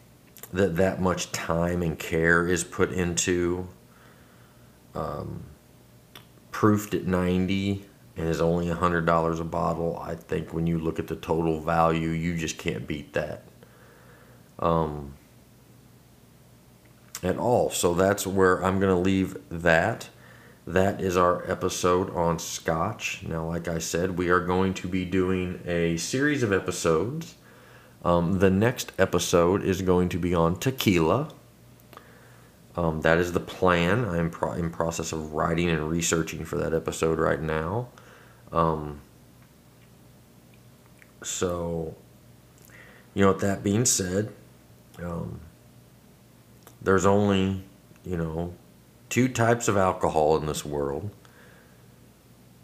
that 0.54 0.76
that 0.78 1.02
much 1.02 1.32
time 1.32 1.82
and 1.82 1.98
care 1.98 2.48
is 2.48 2.64
put 2.64 2.92
into, 2.92 3.68
um, 4.96 5.44
proofed 6.52 6.94
at 6.94 7.06
90 7.06 7.86
and 8.16 8.30
is 8.30 8.40
only 8.40 8.68
$100 8.68 9.40
a 9.40 9.44
bottle, 9.44 10.00
I 10.00 10.16
think 10.16 10.54
when 10.54 10.68
you 10.68 10.78
look 10.78 11.00
at 11.00 11.08
the 11.08 11.16
total 11.16 11.60
value, 11.60 12.10
you 12.10 12.38
just 12.38 12.58
can't 12.58 12.88
beat 12.88 13.14
that. 13.14 13.44
Um, 14.60 15.16
at 17.24 17.38
all. 17.38 17.70
So 17.70 17.94
that's 17.94 18.28
where 18.28 18.64
I'm 18.64 18.80
going 18.80 18.94
to 18.94 19.02
leave 19.02 19.38
that. 19.50 20.10
That 20.68 21.02
is 21.02 21.18
our 21.18 21.50
episode 21.50 22.16
on 22.16 22.40
Scotch. 22.40 23.24
Now, 23.28 23.48
like 23.48 23.68
I 23.68 23.80
said, 23.80 24.18
we 24.18 24.30
are 24.30 24.40
going 24.40 24.74
to 24.76 24.88
be 24.88 25.06
doing 25.06 25.62
a 25.66 25.98
series 25.98 26.44
of 26.44 26.54
episodes. 26.54 27.36
Um, 28.04 28.40
the 28.40 28.50
next 28.50 28.92
episode 29.00 29.64
is 29.64 29.82
going 29.82 30.10
to 30.10 30.18
be 30.18 30.34
on 30.34 30.58
tequila. 30.58 31.30
Um, 32.76 33.02
that 33.02 33.18
is 33.18 33.34
the 33.34 33.40
plan. 33.40 34.04
I'm 34.06 34.30
pro- 34.30 34.54
in 34.54 34.72
process 34.72 35.12
of 35.12 35.34
writing 35.34 35.70
and 35.70 35.90
researching 35.90 36.44
for 36.44 36.58
that 36.58 36.74
episode 36.74 37.20
right 37.20 37.42
now. 37.42 37.90
Um, 38.52 39.02
so, 41.22 41.96
you 43.14 43.24
know, 43.24 43.32
with 43.32 43.42
that 43.42 43.64
being 43.64 43.86
said, 43.86 44.34
um, 45.02 45.40
there's 46.82 47.06
only, 47.06 47.64
you 48.04 48.18
know, 48.18 48.54
two 49.10 49.30
types 49.30 49.68
of 49.68 49.78
alcohol 49.78 50.36
in 50.38 50.46
this 50.46 50.66
world. 50.66 51.12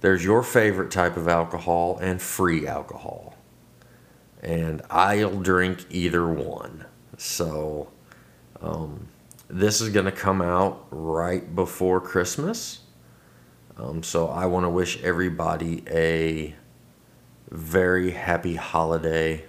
There's 0.02 0.24
your 0.24 0.44
favorite 0.44 0.92
type 0.92 1.18
of 1.18 1.28
alcohol 1.28 1.98
and 2.02 2.22
free 2.22 2.68
alcohol. 2.68 3.36
And 4.42 4.82
I'll 4.90 5.40
drink 5.40 5.86
either 5.90 6.28
one. 6.28 6.86
So, 7.18 7.90
um, 8.62 9.08
this 9.50 9.82
is 9.82 9.90
going 9.90 10.06
to 10.06 10.12
come 10.12 10.42
out 10.42 10.88
right 10.92 11.56
before 11.56 12.00
Christmas. 12.00 12.82
Um, 13.78 14.04
so 14.04 14.28
I 14.28 14.46
want 14.46 14.66
to 14.66 14.70
wish 14.70 15.02
everybody 15.02 15.84
a 15.90 16.56
very 17.50 18.12
happy 18.12 18.56
holiday. 18.56 19.46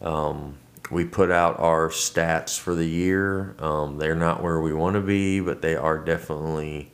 Um, 0.00 0.56
we 0.90 1.04
put 1.04 1.30
out 1.30 1.58
our 1.58 1.88
stats 1.88 2.58
for 2.58 2.74
the 2.74 2.86
year. 2.86 3.56
Um, 3.58 3.98
they're 3.98 4.14
not 4.14 4.42
where 4.42 4.60
we 4.60 4.72
want 4.72 4.94
to 4.94 5.00
be, 5.00 5.40
but 5.40 5.62
they 5.62 5.76
are 5.76 5.98
definitely 5.98 6.92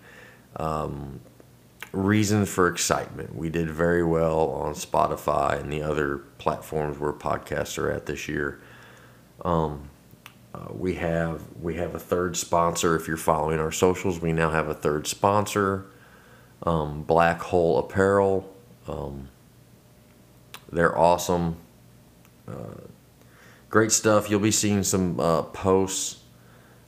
reasons 1.93 2.49
for 2.49 2.69
excitement. 2.69 3.35
We 3.35 3.49
did 3.51 3.71
very 3.71 4.05
well 4.05 4.51
on 4.51 4.75
Spotify 4.75 5.61
and 5.61 5.73
the 5.73 5.83
other 5.83 6.19
platforms 6.39 6.99
where 6.99 7.13
podcasts 7.13 7.79
are 7.79 7.91
at 7.91 8.07
this 8.07 8.29
year. 8.29 8.61
Um, 9.45 9.91
uh, 10.55 10.67
we 10.71 10.97
have 10.97 11.43
we 11.61 11.77
have 11.77 11.95
a 11.95 11.99
third 11.99 12.37
sponsor. 12.37 12.97
If 12.97 13.07
you're 13.07 13.17
following 13.17 13.61
our 13.61 13.73
socials, 13.73 14.21
we 14.21 14.33
now 14.33 14.51
have 14.51 14.69
a 14.69 14.75
third 14.75 15.07
sponsor 15.07 15.87
um, 16.63 17.03
Black 17.03 17.41
Hole 17.41 17.79
Apparel. 17.79 18.49
Um, 18.87 19.29
they're 20.71 20.97
awesome. 20.97 21.57
Uh, 22.49 22.83
great 23.69 23.93
stuff. 23.93 24.31
You'll 24.31 24.41
be 24.41 24.51
seeing 24.51 24.83
some 24.83 25.19
uh, 25.19 25.43
posts 25.43 26.20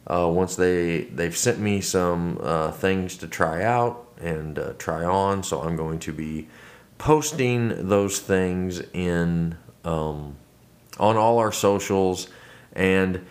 uh, 0.07 0.29
once 0.29 0.57
they 0.57 1.03
they've 1.03 1.37
sent 1.37 1.59
me 1.59 1.81
some 1.81 2.38
uh, 2.43 2.73
things 2.73 3.17
to 3.19 3.27
try 3.27 3.62
out 3.62 4.09
and 4.21 4.59
uh, 4.59 4.73
try 4.79 5.05
on. 5.05 5.43
So 5.43 5.62
I'm 5.62 5.77
going 5.77 5.99
to 6.01 6.12
be 6.12 6.49
posting 6.99 7.88
those 7.88 8.21
things 8.21 8.81
in 8.93 9.57
um, 9.85 10.37
on 10.99 11.17
all 11.17 11.38
our 11.38 11.53
socials 11.53 12.29
and 12.73 13.25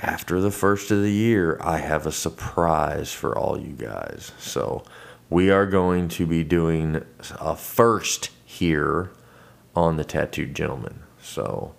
after 0.00 0.40
the 0.40 0.50
first 0.50 0.90
of 0.90 1.02
the 1.02 1.12
year, 1.12 1.58
I 1.60 1.78
have 1.78 2.06
a 2.06 2.12
surprise 2.12 3.12
for 3.12 3.36
all 3.36 3.58
you 3.58 3.72
guys. 3.72 4.32
So 4.38 4.84
we 5.28 5.50
are 5.50 5.66
going 5.66 6.08
to 6.10 6.26
be 6.26 6.44
doing 6.44 7.04
a 7.40 7.56
first 7.56 8.30
here 8.44 9.10
on 9.74 9.96
the 9.96 10.04
Tattooed 10.04 10.54
Gentleman. 10.54 11.00
So, 11.20 11.74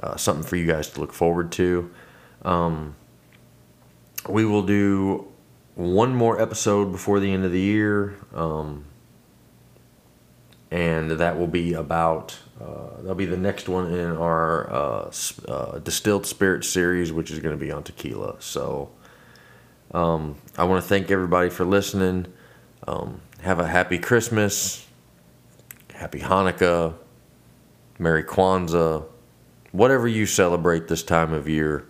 uh, 0.00 0.16
something 0.16 0.44
for 0.44 0.56
you 0.56 0.66
guys 0.66 0.88
to 0.90 1.00
look 1.00 1.12
forward 1.12 1.50
to. 1.52 1.90
Um, 2.42 2.94
we 4.26 4.44
will 4.44 4.62
do 4.62 5.28
one 5.74 6.14
more 6.14 6.40
episode 6.40 6.90
before 6.90 7.20
the 7.20 7.32
end 7.32 7.44
of 7.44 7.52
the 7.52 7.60
year, 7.60 8.16
um, 8.34 8.84
and 10.70 11.10
that 11.12 11.38
will 11.38 11.46
be 11.46 11.74
about. 11.74 12.38
Uh, 12.60 12.96
that'll 12.98 13.14
be 13.14 13.26
the 13.26 13.36
next 13.36 13.68
one 13.68 13.92
in 13.92 14.10
our 14.16 14.72
uh, 14.72 15.12
uh 15.46 15.78
distilled 15.78 16.26
spirit 16.26 16.64
series, 16.64 17.12
which 17.12 17.30
is 17.30 17.38
going 17.38 17.56
to 17.56 17.64
be 17.64 17.70
on 17.70 17.84
tequila. 17.84 18.34
So, 18.40 18.90
um, 19.92 20.36
I 20.56 20.64
want 20.64 20.82
to 20.82 20.88
thank 20.88 21.10
everybody 21.10 21.50
for 21.50 21.64
listening. 21.64 22.26
Um, 22.86 23.20
have 23.42 23.60
a 23.60 23.66
happy 23.66 23.98
Christmas, 23.98 24.84
happy 25.94 26.18
Hanukkah, 26.18 26.94
Merry 27.98 28.24
Kwanzaa, 28.24 29.04
whatever 29.72 30.08
you 30.08 30.26
celebrate 30.26 30.88
this 30.88 31.02
time 31.02 31.32
of 31.32 31.48
year. 31.48 31.86